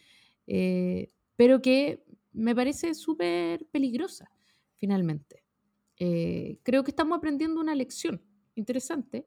[1.36, 2.02] pero que
[2.32, 4.30] me parece súper peligrosa,
[4.76, 5.44] finalmente.
[5.96, 8.22] creo que estamos aprendiendo una lección
[8.54, 9.26] interesante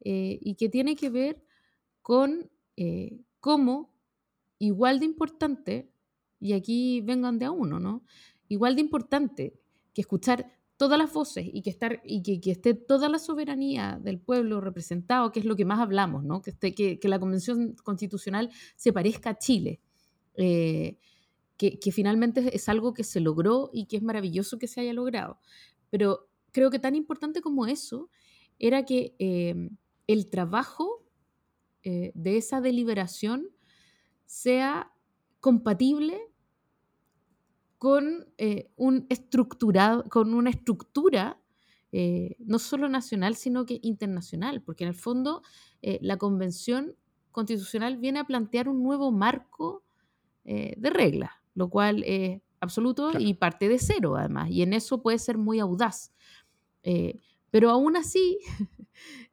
[0.00, 1.42] y que tiene que ver
[2.02, 3.94] con eh, cómo,
[4.58, 5.90] igual de importante,
[6.40, 8.04] y aquí vengan de a uno, ¿no?
[8.48, 9.58] Igual de importante
[9.94, 14.20] que escuchar todas las voces y que, estar, y que, esté toda la soberanía del
[14.20, 16.40] pueblo representado, que es lo que más hablamos, ¿no?
[16.40, 19.80] que, esté, que, la Convención Constitucional se parezca a Chile,
[20.36, 20.96] eh,
[21.56, 25.40] que, finalmente es algo que se logró y que es maravilloso que se haya logrado.
[25.90, 28.08] Pero creo que tan importante como eso
[28.60, 29.70] era que eh,
[30.06, 31.04] el trabajo
[31.82, 33.48] eh, de esa deliberación
[34.26, 34.92] sea
[35.40, 36.20] compatible
[37.78, 41.40] con, eh, un estructurado, con una estructura
[41.90, 45.42] eh, no solo nacional, sino que internacional, porque en el fondo
[45.80, 46.96] la Convención
[47.30, 49.84] Constitucional viene a plantear un nuevo marco
[50.44, 55.18] de reglas, lo cual es absoluto y parte de cero además, y en eso puede
[55.18, 56.12] ser muy audaz.
[57.50, 58.40] pero aún así,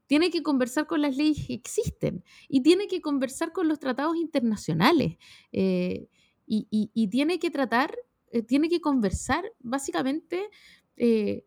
[0.07, 4.17] tiene que conversar con las leyes que existen y tiene que conversar con los tratados
[4.17, 5.17] internacionales
[5.51, 6.07] eh,
[6.47, 7.95] y, tiene que tratar,
[8.35, 10.49] eh, tiene que conversar básicamente
[10.97, 11.45] eh,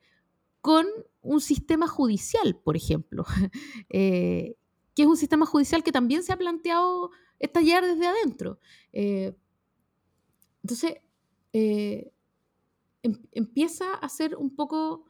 [0.60, 0.86] con
[1.22, 3.24] un sistema judicial, por ejemplo,
[3.90, 4.56] que
[4.96, 8.58] es un sistema judicial que también se ha planteado estallar desde adentro.
[10.62, 10.94] entonces,
[11.52, 12.10] em,
[13.32, 15.04] empieza a ser un poco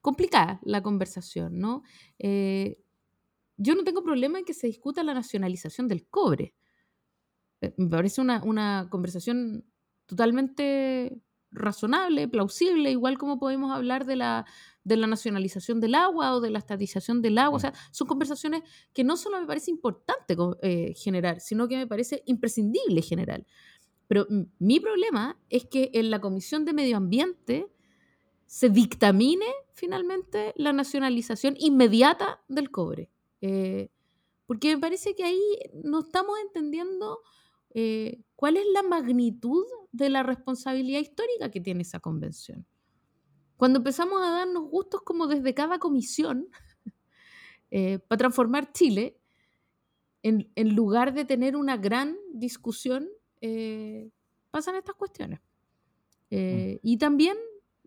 [0.00, 1.82] complicada la conversación, ¿no?
[2.18, 2.80] Eh,
[3.56, 6.54] yo no tengo problema en que se discuta la nacionalización del cobre.
[7.60, 9.64] Eh, me parece una, conversación
[10.08, 14.46] totalmente razonable, plausible, igual como podemos hablar de la,
[14.84, 17.56] de la nacionalización del agua o de la estatización del agua.
[17.56, 21.86] O sea, son conversaciones que no solo me parece importante eh, generar, sino que me
[21.86, 23.46] parece imprescindible generar.
[24.08, 24.26] Pero
[24.58, 27.66] mi problema es que en la Comisión de Medio Ambiente
[28.46, 33.10] se dictamine finalmente la nacionalización inmediata del cobre.
[33.42, 33.90] Eh,
[34.46, 35.42] porque me parece que ahí
[35.84, 37.20] no estamos entendiendo
[37.74, 42.66] eh, cuál es la magnitud de la responsabilidad histórica que tiene esa convención.
[43.56, 46.48] Cuando empezamos a darnos gustos como desde cada comisión
[47.70, 49.18] eh, para transformar Chile,
[50.22, 53.08] en, lugar de tener una gran discusión,
[54.50, 55.40] pasan estas cuestiones.
[56.30, 56.76] Mm.
[56.82, 57.38] Y también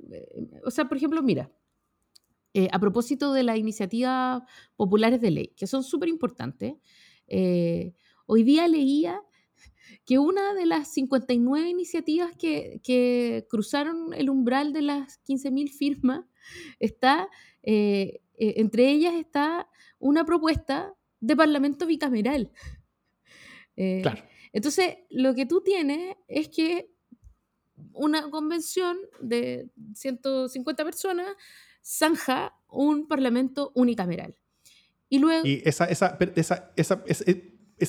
[0.09, 1.51] eh, o sea, por ejemplo, mira,
[2.53, 4.43] eh, a propósito de las iniciativas
[4.75, 6.75] populares de ley, que son súper importantes,
[7.27, 7.93] eh,
[8.25, 9.21] hoy día leía
[10.05, 16.25] que una de las 59 iniciativas que, cruzaron el umbral de las 15.000 firmas
[16.79, 17.29] está,
[17.63, 22.51] entre ellas está una propuesta de parlamento bicameral.
[23.75, 24.23] claro.
[24.53, 26.91] Entonces, lo que tú tienes es que
[27.93, 31.27] una convención de 150 personas
[31.81, 34.35] zanja un parlamento unicameral.
[35.09, 35.45] Y luego...
[35.45, 37.31] Y esa, esa, esa, esa, esa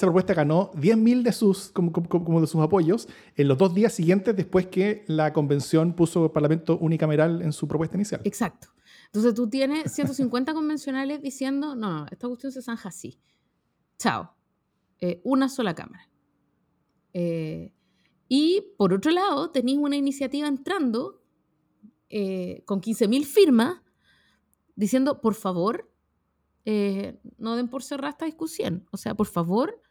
[0.00, 4.34] propuesta ganó 10.000 de sus, como, como, de sus apoyos en los dos días siguientes
[4.34, 8.20] después que la convención puso el parlamento unicameral en su propuesta inicial.
[8.24, 8.68] Exacto.
[9.06, 13.18] Entonces tú tienes 150 convencionales diciendo, no, no, esta cuestión se zanja así.
[13.98, 14.34] Chao.
[15.00, 16.08] Eh, una sola cámara.
[17.12, 17.72] Eh,
[18.28, 21.20] y por otro lado, tenéis una iniciativa entrando
[22.08, 23.82] eh, con 15.000 firmas
[24.74, 25.91] diciendo, por favor,
[26.64, 28.86] eh, no den por cerrada esta discusión.
[28.92, 29.82] O sea, por favor,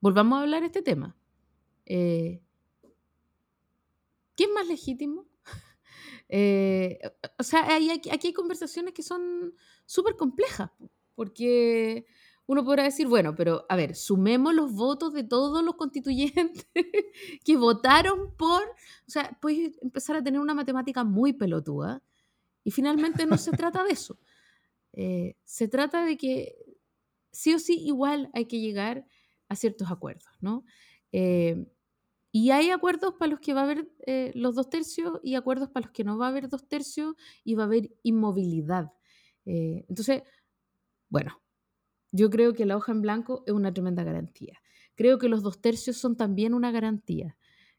[0.00, 1.16] volvamos a hablar este tema.
[1.86, 2.42] Eh,
[4.36, 5.26] ¿Qué es más legítimo?
[6.30, 6.98] Eh,
[7.38, 9.54] o sea, aquí hay conversaciones que son
[9.86, 10.70] súper complejas,
[11.14, 12.04] porque
[12.48, 16.66] uno podrá decir, bueno, pero a ver, sumemos los votos de todos los constituyentes
[17.44, 22.02] que votaron por, o sea, puedes empezar a tener una matemática muy pelotuda
[22.64, 24.18] y finalmente no se trata de eso.
[25.00, 26.56] Eh, se trata de que
[27.30, 29.06] sí o sí igual hay que llegar
[29.48, 30.64] a ciertos acuerdos, ¿no?
[31.12, 31.68] Eh,
[32.32, 35.70] y hay acuerdos para los que va a haber eh, los dos tercios y acuerdos
[35.70, 38.92] para los que no va a haber dos tercios y va a haber inmovilidad.
[39.44, 40.24] entonces,
[41.08, 41.40] bueno,
[42.12, 44.60] yo creo que la hoja en blanco es una tremenda garantía.
[44.94, 47.38] Creo que los dos tercios son también una garantía.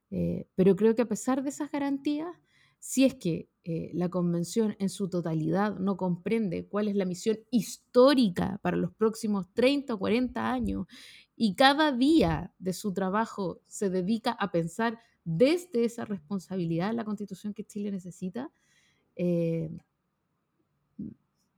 [0.09, 2.33] Eh, pero creo que a pesar de esas garantías,
[2.79, 7.37] si es que eh, la convención en su totalidad no comprende cuál es la misión
[7.51, 10.87] histórica para los próximos 30 o 40 años
[11.35, 17.53] y cada día de su trabajo se dedica a pensar desde esa responsabilidad la constitución
[17.53, 18.51] que Chile necesita,
[19.15, 19.69] eh,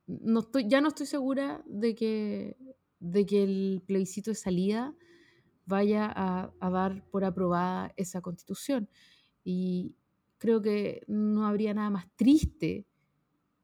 [0.06, 2.58] no estoy, ya no estoy segura de que,
[3.00, 4.94] de que el plebiscito de salida
[5.66, 8.90] vaya a, dar por aprobada esa constitución.
[9.46, 9.96] Y
[10.42, 12.88] creo que no habría nada más triste,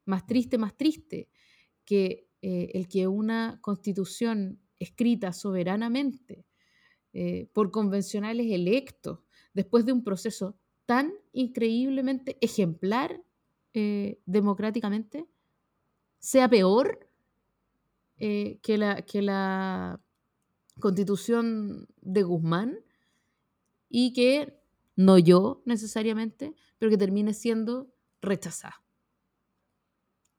[0.04, 1.28] más triste, más triste,
[1.84, 6.46] que eh, el que una constitución escrita soberanamente
[7.12, 9.18] eh, por convencionales electos,
[9.54, 10.56] después de un proceso
[10.86, 13.24] tan increíblemente ejemplar
[13.74, 15.26] eh, democráticamente,
[16.20, 17.10] sea peor
[18.18, 20.00] que, la, que la
[20.78, 22.78] constitución de Guzmán
[23.88, 24.57] y que,
[24.98, 28.82] no yo necesariamente, pero que termine siendo rechazada.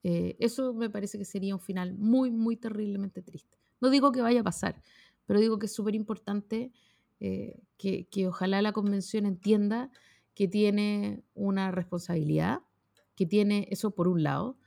[0.04, 3.58] Eh, eso me parece que sería un final muy, muy terriblemente triste.
[3.80, 4.84] No digo que vaya a pasar,
[5.26, 6.74] pero digo que es súper importante
[7.22, 9.92] eh, que, que ojalá la convención entienda
[10.36, 12.60] que tiene una responsabilidad,
[13.16, 14.58] que tiene eso por un lado,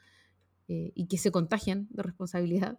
[0.68, 2.78] eh, y que se contagian de responsabilidad,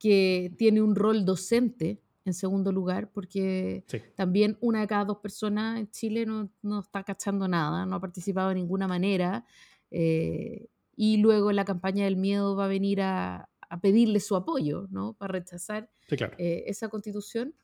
[0.00, 3.84] que tiene un rol docente en segundo lugar, porque
[4.16, 8.00] también una de cada dos personas en Chile no, no, está cachando nada, no ha
[8.00, 9.44] participado de ninguna manera,
[9.90, 14.86] eh, y luego la campaña del miedo va a venir a, a pedirle su apoyo,
[14.90, 15.14] ¿no?
[15.14, 17.54] Para rechazar eh, esa constitución.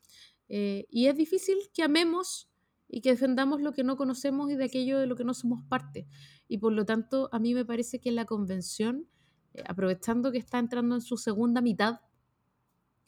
[0.47, 2.49] y es difícil que amemos
[2.87, 5.63] y que defendamos lo que no conocemos y de aquello de lo que no somos
[5.67, 6.07] parte.
[6.47, 9.07] Y por lo tanto, a mí me parece que la convención
[9.53, 12.01] eh, aprovechando que está entrando en su segunda mitad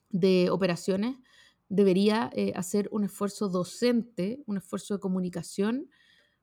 [0.10, 1.18] de operaciones,
[1.70, 5.90] debería eh, hacer un esfuerzo docente, un esfuerzo de comunicación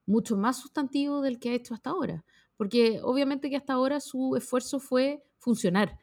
[0.06, 2.24] mucho más sustantivo del que ha hecho hasta ahora.
[2.56, 5.98] Porque obviamente que hasta ahora su esfuerzo fue funcionar.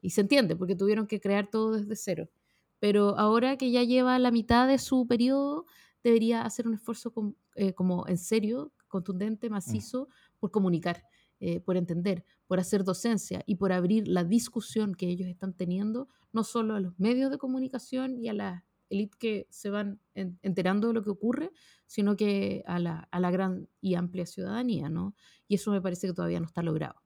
[0.00, 2.30] Y se entiende, porque tuvieron que crear todo desde cero.
[2.78, 5.66] Pero ahora que ya lleva la mitad de su periodo,
[6.04, 7.12] debería hacer un esfuerzo
[7.56, 9.52] eh, como en serio, contundente, mm.
[9.52, 10.08] macizo,
[10.38, 11.04] por comunicar.
[11.40, 16.08] Eh, por entender, por hacer docencia y por abrir la discusión que ellos están teniendo,
[16.32, 20.88] no solo a los medios de comunicación y a la élite que se van enterando
[20.88, 21.50] de lo que ocurre,
[21.86, 25.14] sino que a la, a la, gran y amplia ciudadanía, ¿no?
[25.46, 27.02] Y eso me parece que todavía no está logrado.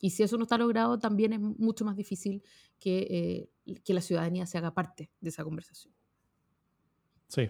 [0.00, 2.42] Y si eso no está logrado, también es mucho más difícil
[2.78, 5.94] que, eh, que la ciudadanía se haga parte de esa conversación.
[7.28, 7.42] Sí,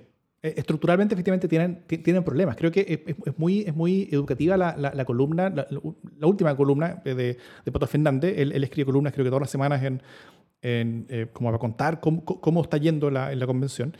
[0.42, 2.56] eh, estructuralmente efectivamente tienen, tienen problemas.
[2.56, 7.72] Creo que es, muy, es muy educativa la, la, columna, la, última columna de, de
[7.72, 8.34] Pato Fernández.
[8.36, 10.02] Él, él, escribe columnas creo que todas las semanas en,
[10.62, 13.96] en eh, como para contar cómo, cómo está yendo la, en la convención.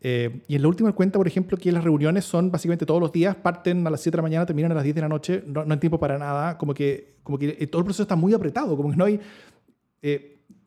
[0.00, 3.12] Eh, y en la última cuenta, por ejemplo, que las reuniones son básicamente todos los
[3.12, 5.42] días, parten a las 7 de la mañana, terminan a las 10 de la noche,
[5.46, 8.34] no, no hay tiempo para nada, como que, como que todo el proceso está muy
[8.34, 9.20] apretado, como que no hay...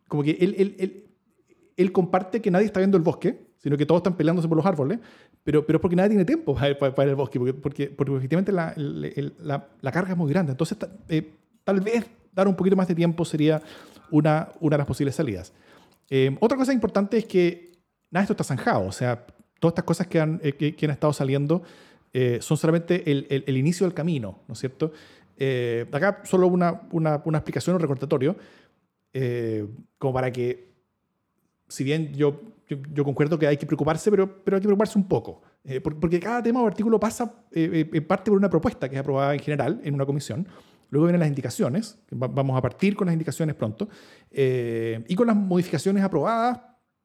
[0.08, 1.06] como que él, él, él,
[1.76, 4.66] él comparte que nadie está viendo el bosque, sino que todos están peleándose por los
[4.66, 5.00] árboles,
[5.44, 9.68] pero, pero es porque nadie tiene tiempo para, el bosque, porque, porque, efectivamente la, la,
[9.82, 10.52] la, carga es muy grande.
[10.52, 10.78] Entonces,
[11.10, 11.32] eh,
[11.64, 13.62] tal vez dar un poquito más de tiempo sería
[14.12, 15.54] una, una de las posibles salidas.
[16.10, 17.72] Eh, otra cosa importante es que
[18.12, 19.26] nada esto está zanjado, o sea,
[19.60, 21.64] todas estas cosas que han, eh, que, han estado saliendo
[22.40, 24.94] son solamente el, el, inicio del camino, ¿no es cierto?
[25.92, 28.38] acá solo una, una, una explicación, un recordatorio,
[29.98, 30.72] como para que,
[31.68, 35.08] si bien yo yo, concuerdo que hay que preocuparse, pero, pero hay que preocuparse un
[35.08, 35.42] poco.
[35.64, 39.02] Eh, porque cada tema o artículo pasa eh, eh, parte por una propuesta que es
[39.02, 40.48] aprobada en general en una comisión.
[40.90, 43.90] Luego vienen las indicaciones, vamos a partir con las indicaciones pronto,
[44.32, 46.62] y con las modificaciones aprobadas,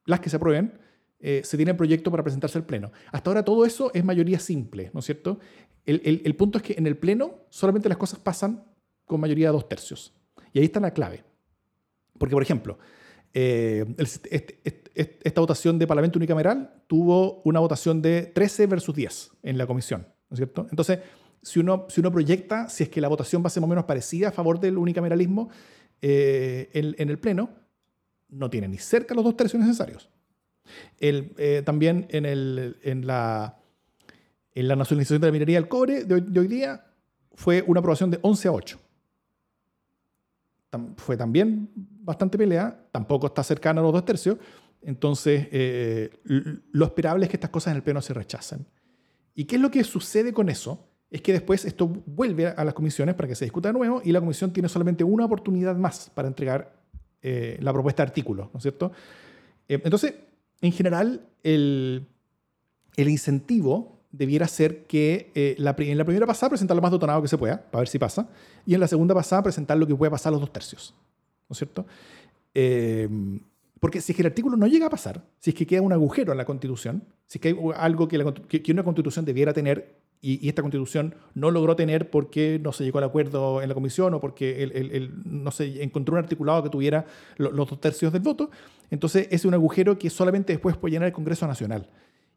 [0.07, 0.79] las que se aprueben,
[1.21, 2.93] se tiene el proyecto para presentarse al Pleno.
[3.13, 5.39] Hasta ahora todo eso es mayoría simple, ¿no es cierto?
[5.87, 8.65] El, punto es que en el Pleno solamente las cosas pasan
[9.05, 10.15] con mayoría de dos tercios.
[10.53, 11.25] Y ahí está la clave.
[12.19, 12.79] Porque, por ejemplo,
[13.33, 13.85] eh,
[14.95, 20.03] esta votación de Parlamento unicameral tuvo una votación de 13 versus 10 en la comisión,
[20.29, 20.67] ¿no es cierto?
[20.71, 20.99] Entonces,
[21.43, 23.71] si uno, si uno proyecta, si es que la votación va a ser más o
[23.71, 25.51] menos parecida a favor del unicameralismo
[26.03, 27.51] eh, en, el Pleno,
[28.29, 30.09] no tiene ni cerca los dos tercios necesarios.
[30.99, 33.59] El, eh, también en, el, en, la,
[34.55, 36.85] en la nacionalización de la minería del cobre de hoy, día
[37.35, 38.81] fue una aprobación de 11 a 8.
[40.97, 44.39] fue también bastante pelea, tampoco está cercana a los dos tercios,
[44.83, 48.67] entonces eh, lo esperable es que estas cosas en el Pleno se rechacen.
[49.35, 50.90] ¿Y qué es lo que sucede con eso?
[51.11, 54.13] Es que después esto vuelve a las comisiones para que se discuta de nuevo y
[54.13, 56.73] la comisión tiene solamente una oportunidad más para entregar
[57.23, 58.93] eh, la propuesta de artículo, ¿no es cierto?
[59.69, 60.15] Eh, entonces,
[60.61, 62.07] en general, el,
[62.97, 65.65] el, incentivo debiera ser que eh, en
[65.99, 68.29] la primera pasada presentar lo más detonado que se pueda, para ver si pasa,
[68.65, 70.95] y en la segunda pasada presentar lo que puede pasar a los dos tercios,
[71.49, 71.87] ¿no es cierto?
[73.81, 75.93] Porque si es que el artículo no llega a pasar, si es que queda un
[75.93, 80.49] agujero en la Constitución, si es que hay algo que, una Constitución debiera tener y,
[80.49, 84.21] esta Constitución no logró tener porque no se llegó al acuerdo en la Comisión o
[84.21, 87.07] porque no se encontró un articulado que tuviera
[87.37, 88.51] los dos tercios del voto,
[88.91, 91.89] entonces es un agujero que solamente después puede llenar el Congreso Nacional.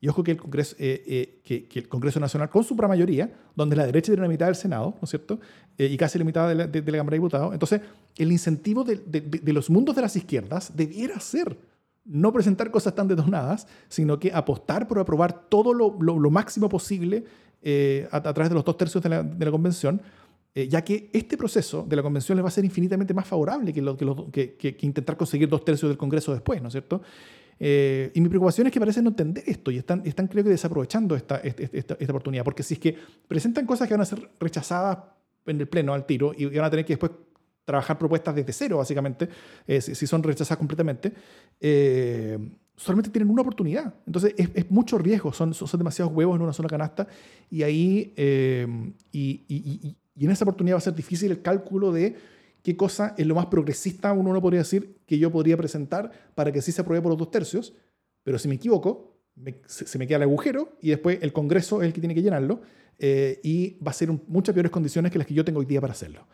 [0.03, 1.01] Y ojo que el Congreso, eh,
[1.45, 4.55] eh, que, el Congreso Nacional, con su mayoría, donde la derecha tiene la mitad del
[4.55, 5.39] Senado, ¿no es cierto?
[5.77, 7.53] Eh, y casi la mitad de la, Cámara de Diputados.
[7.53, 7.79] Entonces,
[8.17, 9.01] el incentivo de,
[9.45, 11.57] los mundos de las izquierdas debiera ser
[12.03, 17.23] no presentar cosas tan detonadas, sino que apostar por aprobar todo lo, máximo posible
[18.11, 20.01] a, través de los dos tercios de la, de la convención,
[20.53, 23.81] ya que este proceso de la convención les va a ser infinitamente más favorable que,
[23.81, 27.01] lo, que, que, que, intentar conseguir dos tercios del Congreso después, ¿no es cierto?
[27.59, 30.49] Eh, y mi preocupación es que parecen no entender esto y están, están creo que
[30.49, 32.97] desaprovechando esta, esta, esta, oportunidad, porque si es que
[33.27, 34.97] presentan cosas que van a ser rechazadas
[35.45, 37.11] en el pleno al tiro y van a tener que después
[37.65, 39.29] trabajar propuestas desde cero, básicamente,
[39.67, 41.13] eh, si, son rechazadas completamente,
[41.61, 42.37] eh,
[42.75, 43.93] solamente tienen una oportunidad.
[44.05, 47.07] Entonces es, es mucho riesgo, son, son, demasiados huevos en una sola canasta
[47.49, 48.13] y ahí,
[49.11, 52.15] y, y, y en esa oportunidad va a ser difícil el cálculo de
[52.63, 56.51] qué cosa es lo más progresista, uno no podría decir, que yo podría presentar para
[56.51, 57.73] que sí se apruebe por los dos tercios,
[58.23, 59.17] pero si me equivoco,
[59.65, 62.61] se, me queda el agujero y después el Congreso es el que tiene que llenarlo
[62.99, 65.81] eh, y va a ser muchas peores condiciones que las que yo tengo hoy día
[65.81, 66.25] para hacerlo.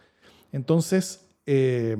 [0.51, 1.97] Entonces, eh,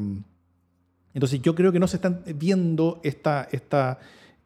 [1.14, 4.00] entonces yo creo que no se están viendo esta, esta,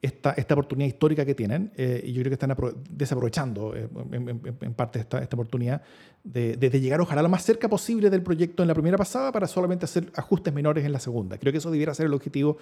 [0.03, 2.53] esta, esta oportunidad histórica que tienen eh, y yo creo que están
[2.89, 5.81] desaprovechando eh, en, parte esta, esta oportunidad
[6.25, 9.47] de, de, llegar ojalá lo más cerca posible del proyecto en la primera pasada para
[9.47, 11.37] solamente hacer ajustes menores en la segunda.
[11.37, 12.57] Creo que eso debiera ser el objetivo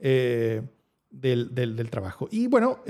[0.00, 0.62] eh,
[1.12, 2.28] del, del, trabajo.
[2.30, 2.80] Y bueno,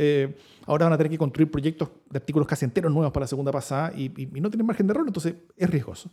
[0.66, 3.52] ahora van a tener que construir proyectos de artículos casi enteros nuevos para la segunda
[3.52, 6.10] pasada y, y, no tienen margen de error, entonces es riesgoso.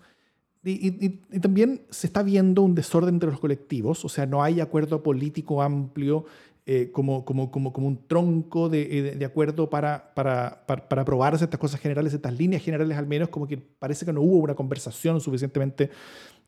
[0.63, 4.59] Y, y, también se está viendo un desorden entre los colectivos, o sea, no hay
[4.59, 6.25] acuerdo político amplio
[6.69, 11.45] eh, como, como, como, como, un tronco de, eh, de acuerdo para, para, para, aprobarse
[11.45, 14.53] estas cosas generales, estas líneas generales al menos, como que parece que no hubo una
[14.53, 15.89] conversación suficientemente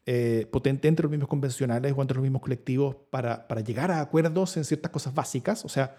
[0.06, 4.02] eh, potente entre los mismos convencionales o entre los mismos colectivos para, para llegar a
[4.02, 5.96] acuerdos en ciertas cosas básicas, o sea,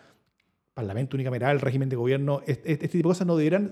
[0.74, 3.70] parlamento unicameral, régimen de gobierno, este, tipo de cosas no deberían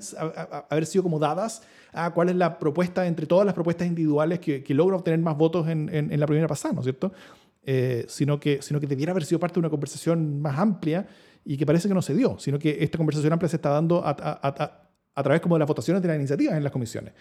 [0.70, 1.60] haber sido como dadas
[1.92, 5.36] a cuál es la propuesta entre todas las propuestas individuales que, que logran obtener más
[5.36, 7.12] votos en, en, en la primera pasada, ¿no es cierto?
[7.62, 11.06] Eh, sino, que, sino que debiera haber sido parte de una conversación más amplia
[11.44, 14.02] y que parece que no se dio, sino que esta conversación amplia se está dando
[14.04, 17.12] a, través como de las votaciones de las iniciativas en las comisiones.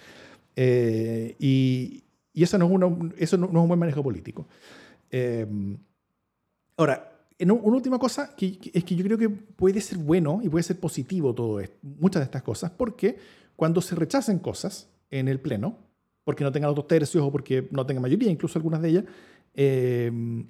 [0.56, 4.48] Eh, y, y, eso, no es, una, eso no, es un buen manejo político.
[5.12, 5.46] Eh,
[6.78, 10.64] ahora, una última cosa que, es que yo creo que puede ser bueno y puede
[10.64, 13.18] ser positivo todo esto, muchas de estas cosas, porque
[13.56, 15.78] cuando se rechacen cosas en el Pleno,
[16.24, 19.04] porque no tengan los dos tercios o porque no tengan mayoría, incluso algunas de ellas,
[19.60, 20.48] Em,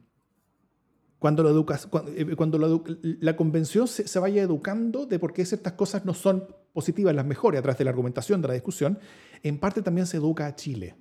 [1.17, 2.59] cuando, lo educas, eh, cuando,
[3.01, 7.57] la convención se, vaya educando de por qué ciertas cosas no son positivas, las mejores
[7.57, 8.99] a través de la argumentación, de la discusión,
[9.41, 10.95] en parte también se educa a Chile.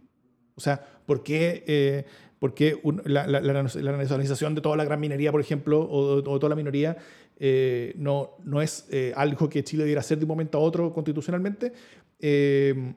[0.55, 2.07] O sea, ¿por qué, eh,
[3.05, 3.27] la,
[3.63, 6.97] nacionalización de toda la gran minería, por ejemplo, o, toda la minoría,
[7.39, 11.73] eh, no, no es algo que Chile debiera hacer de un momento a otro constitucionalmente?
[12.21, 12.95] Em,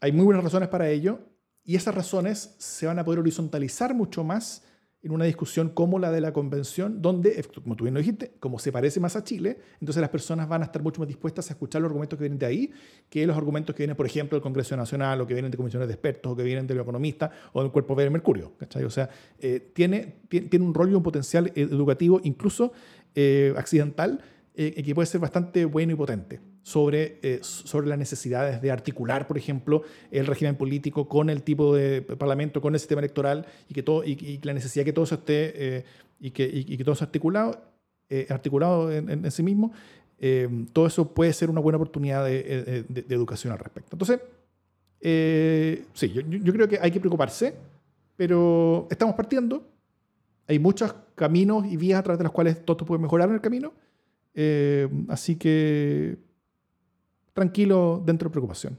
[0.00, 1.31] hay muy buenas razones para ello
[1.64, 4.62] y esas razones se van a poder horizontalizar mucho más
[5.02, 8.60] en una discusión como la de la convención, donde, como tú bien lo dijiste, como
[8.60, 11.54] se parece más a Chile, entonces las personas van a estar mucho más dispuestas a
[11.54, 12.70] escuchar los argumentos que vienen de ahí
[13.08, 15.88] que los argumentos que vienen, por ejemplo, del Congreso Nacional o que vienen de comisiones
[15.88, 18.52] de expertos o que vienen del economista o del Cuerpo de Mercurio.
[18.56, 18.84] ¿cachai?
[18.84, 19.10] O sea,
[19.40, 22.72] eh, tiene, tiene, un rol y un potencial educativo incluso
[23.16, 24.20] eh, accidental
[24.54, 29.26] eh, que puede ser bastante bueno y potente sobre, eh, sobre las necesidades de articular,
[29.26, 33.74] por ejemplo, el régimen político con el tipo de parlamento, con el sistema electoral y,
[33.74, 35.84] que todo, y, la necesidad que todo esté eh,
[36.20, 37.60] y, que, y, que todo eso articulado,
[38.28, 39.72] articulado en, sí mismo,
[40.72, 43.96] todo eso puede ser una buena oportunidad de, de, educación al respecto.
[43.96, 44.20] Entonces,
[45.04, 47.54] Eh, sí, yo, yo creo que hay que preocuparse,
[48.16, 49.66] pero estamos partiendo.
[50.46, 53.40] Hay muchos caminos y vías a través de los cuales todo puede mejorar en el
[53.40, 53.72] camino.
[54.34, 56.18] Eh, así que
[57.32, 58.78] tranquilo dentro de preocupación.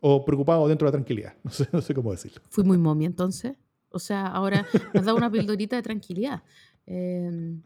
[0.00, 1.34] O preocupado dentro de la tranquilidad.
[1.44, 2.42] No sé, no sé cómo decirlo.
[2.48, 3.56] Fui muy momia entonces.
[3.90, 6.42] O sea, ahora me has dado una pildorita de tranquilidad.
[6.86, 7.56] Eh,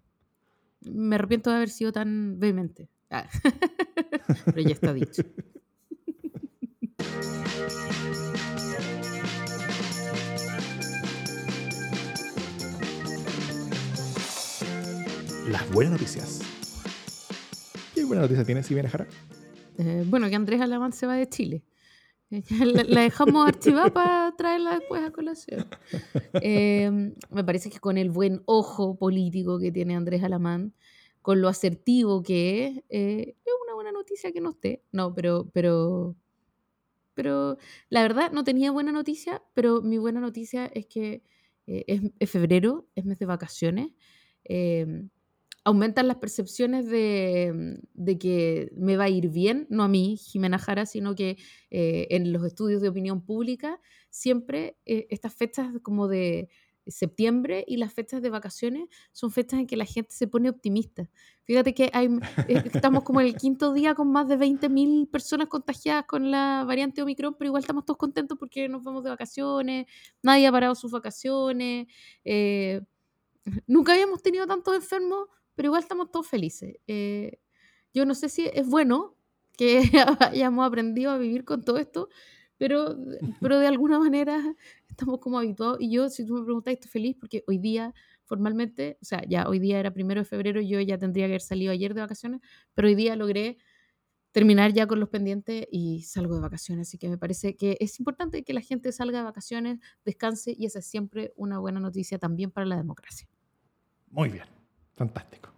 [0.83, 2.89] me arrepiento de haber sido tan vehemente.
[3.11, 3.29] Ah.
[4.45, 5.23] Pero ya está dicho.
[15.49, 16.41] Las buenas noticias.
[17.95, 19.07] ¿Qué buena noticia tienes, Silvia Jara?
[19.79, 21.64] Eh, bueno, que Andrés Alamán se va de Chile.
[22.89, 25.66] La, dejamos archivada para traerla después a colación.
[26.43, 26.91] Eh,
[27.31, 30.74] me parece que con el buen ojo político que tiene Andrés Alamán,
[31.22, 34.83] con lo asertivo que es, eh, es una buena noticia que no esté.
[34.93, 36.16] No, pero, pero,
[37.14, 37.59] pero
[37.91, 41.22] la verdad no tenía buena noticia, pero mi buena noticia es que
[41.66, 43.93] eh, es, es febrero, es mes de vacaciones.
[45.67, 50.61] Aumentan las percepciones de, de que me va a ir bien, no a mí, Jimena
[50.61, 51.39] Jara, sino que
[51.71, 56.49] eh, en los estudios de opinión pública, siempre eh, estas fechas como de
[56.87, 61.11] septiembre y las fechas de vacaciones son fechas en que la gente se pone optimista.
[61.43, 62.11] Fíjate que hay,
[62.47, 66.62] eh, estamos como en el quinto día con más de 20.000 personas contagiadas con la
[66.64, 69.87] variante Omicron, pero igual estamos todos contentos porque nos vamos de vacaciones,
[70.23, 71.89] nadie ha parado sus vacaciones,
[73.67, 75.27] nunca habíamos tenido tantos enfermos
[75.57, 76.77] pero igual estamos todos felices.
[76.87, 77.41] Eh,
[77.93, 79.17] yo no sé si es bueno
[79.57, 79.81] que
[80.21, 82.09] hayamos aprendido a vivir con todo esto,
[82.59, 82.97] pero,
[83.41, 84.55] pero de alguna manera
[84.89, 85.79] estamos como habituados.
[85.81, 87.95] Y yo, si tú me preguntas, estoy feliz porque hoy día,
[88.25, 91.41] formalmente, o sea, ya hoy día era primero de febrero, yo ya tendría que haber
[91.41, 92.41] salido ayer de vacaciones,
[92.75, 93.59] pero hoy día logré
[94.33, 96.89] terminar ya con los pendientes y salgo de vacaciones.
[96.89, 100.67] Así que me parece que es importante que la gente salga de vacaciones, descanse y
[100.67, 103.27] esa es siempre una buena noticia también para la democracia.
[104.11, 104.56] Muy bien.
[104.97, 105.51] Fantástico.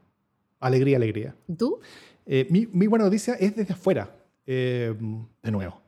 [0.61, 1.35] Alegría, alegría.
[1.47, 1.79] ¿Y tú?
[2.27, 4.15] Eh, mi, mi, buena noticia es desde afuera,
[4.47, 4.95] eh,
[5.43, 5.81] de nuevo.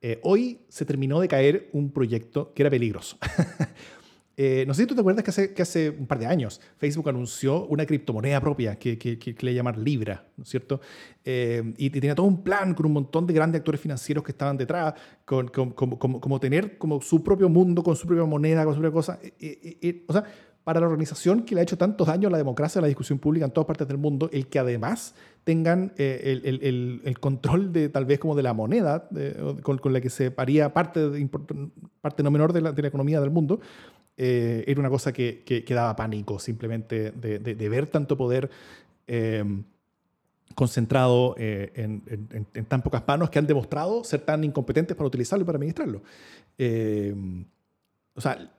[0.00, 3.18] Eh, hoy se terminó de caer un proyecto que era peligroso.
[4.66, 7.08] no sé si tú te acuerdas que hace, que hace, un par de años Facebook
[7.08, 10.80] anunció una criptomoneda propia que, que, que, que le llamar Libra, ¿no es cierto?
[11.24, 14.56] y, y, tenía todo un plan con un montón de grandes actores financieros que estaban
[14.56, 18.80] detrás, con, como, como, tener como su propio mundo, con su propia moneda, con su
[18.80, 19.20] propia cosa.
[20.06, 20.24] o sea,
[20.68, 23.18] para la organización que le ha hecho tantos daños a la democracia, a la discusión
[23.18, 28.04] pública en todas partes del mundo, el que además tengan eh, el, control de tal
[28.04, 29.08] vez como de la moneda
[29.62, 31.08] con, la que se paría parte,
[32.02, 33.60] parte no menor de la, economía del mundo,
[34.18, 38.50] eh, era una cosa que, daba pánico simplemente de, ver tanto poder
[39.06, 39.42] eh,
[40.54, 45.46] concentrado eh, en, tan pocas manos que han demostrado ser tan incompetentes para utilizarlo y
[45.46, 46.02] para administrarlo.
[46.58, 47.14] Eh,
[48.14, 48.50] o sea,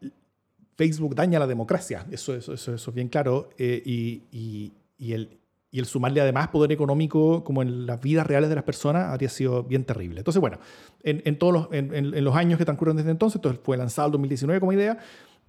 [0.80, 5.38] Facebook daña la democracia, eso, es bien claro, eh, y, el,
[5.72, 9.28] y el sumarle además poder económico como en las vidas reales de las personas habría
[9.28, 10.20] sido bien terrible.
[10.20, 10.58] Entonces, bueno,
[11.04, 14.14] en, en todos los, en, en, años que transcurren desde entonces, entonces fue lanzado el
[14.14, 14.98] 2019 como idea,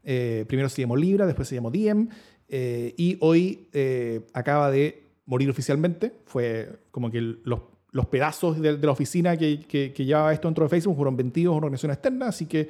[0.03, 2.09] eh, primero se llamó Libra, después se llamó Diem,
[2.49, 3.69] eh, y hoy
[4.33, 9.93] acaba de morir oficialmente, fue como que los, pedazos de, de, la oficina que, que,
[9.93, 12.69] que, llevaba esto dentro de Facebook fueron vendidos a una organización externa, así que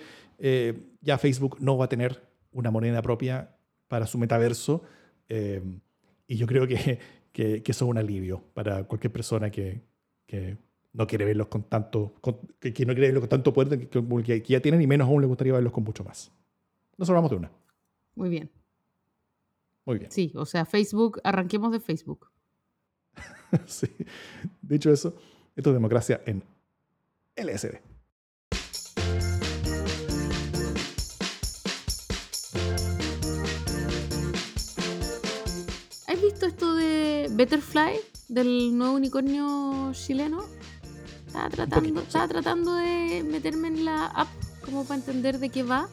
[1.01, 3.57] ya Facebook no va a tener una moneda propia
[3.89, 4.83] para su metaverso.
[5.29, 5.63] Eh,
[6.27, 6.99] y yo creo que,
[7.33, 9.83] que, que, eso es un alivio para cualquier persona que,
[10.27, 10.57] que
[10.93, 14.61] no quiere verlos con tanto, con, que, no quiere verlos con tanto poder que, ya
[14.61, 16.33] tienen, y menos aún le gustaría verlos con mucho más.
[16.97, 17.51] Nos hablamos de una.
[18.15, 18.51] Muy bien.
[19.85, 20.11] Muy bien.
[20.11, 22.31] Sí, o sea, Facebook, arranquemos de Facebook.
[23.67, 23.89] sí.
[24.63, 25.17] Dicho eso,
[25.57, 26.43] esto es democracia en
[27.37, 27.90] LSD.
[37.41, 37.93] Betterfly,
[38.29, 40.45] del nuevo unicornio chileno?
[41.27, 44.29] Estaba tratando, estaba tratando de meterme en la app
[44.63, 45.89] como para entender de qué va.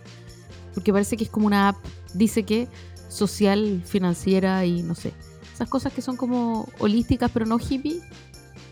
[0.74, 1.78] Porque parece que es como una app,
[2.14, 2.68] dice que
[3.08, 5.14] social, financiera y no sé.
[5.54, 8.02] Esas cosas que son como holísticas pero no hippie.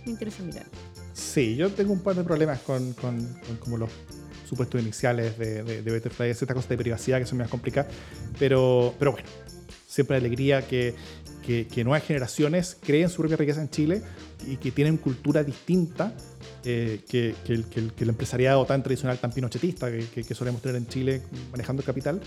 [0.05, 0.65] Me interesa mirar.
[1.13, 3.89] Sí, yo tengo un par de problemas con, con, con como los
[4.49, 7.89] supuestos iniciales de, de, de Betterfly, es esta cosa de privacidad que son más complicadas.
[8.37, 9.29] Pero, pero bueno,
[9.87, 10.93] siempre alegría que,
[11.45, 14.01] que, que, nuevas generaciones creen su propia riqueza en Chile
[14.47, 16.13] y que tienen cultura distinta
[16.63, 20.87] eh, que, que, el, que, el, empresariado tan tradicional, tan pinochetista que, solemos tener en
[20.87, 21.21] Chile
[21.51, 22.19] manejando el capital.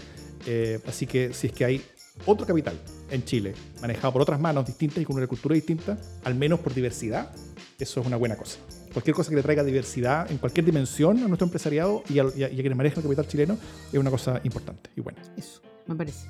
[0.46, 1.82] Eh, así que si es que hay
[2.26, 2.78] otro capital
[3.10, 6.74] en Chile manejado por otras manos distintas y con una cultura distinta, al menos por
[6.74, 7.30] diversidad,
[7.78, 8.58] eso es una buena cosa.
[8.92, 12.42] cualquier cosa que le traiga diversidad en cualquier dimensión a nuestro empresariado y a, y
[12.42, 13.58] a- y a quienes manejan el capital chileno
[13.92, 15.20] es una cosa importante y buena.
[15.36, 16.26] Eso, me parece.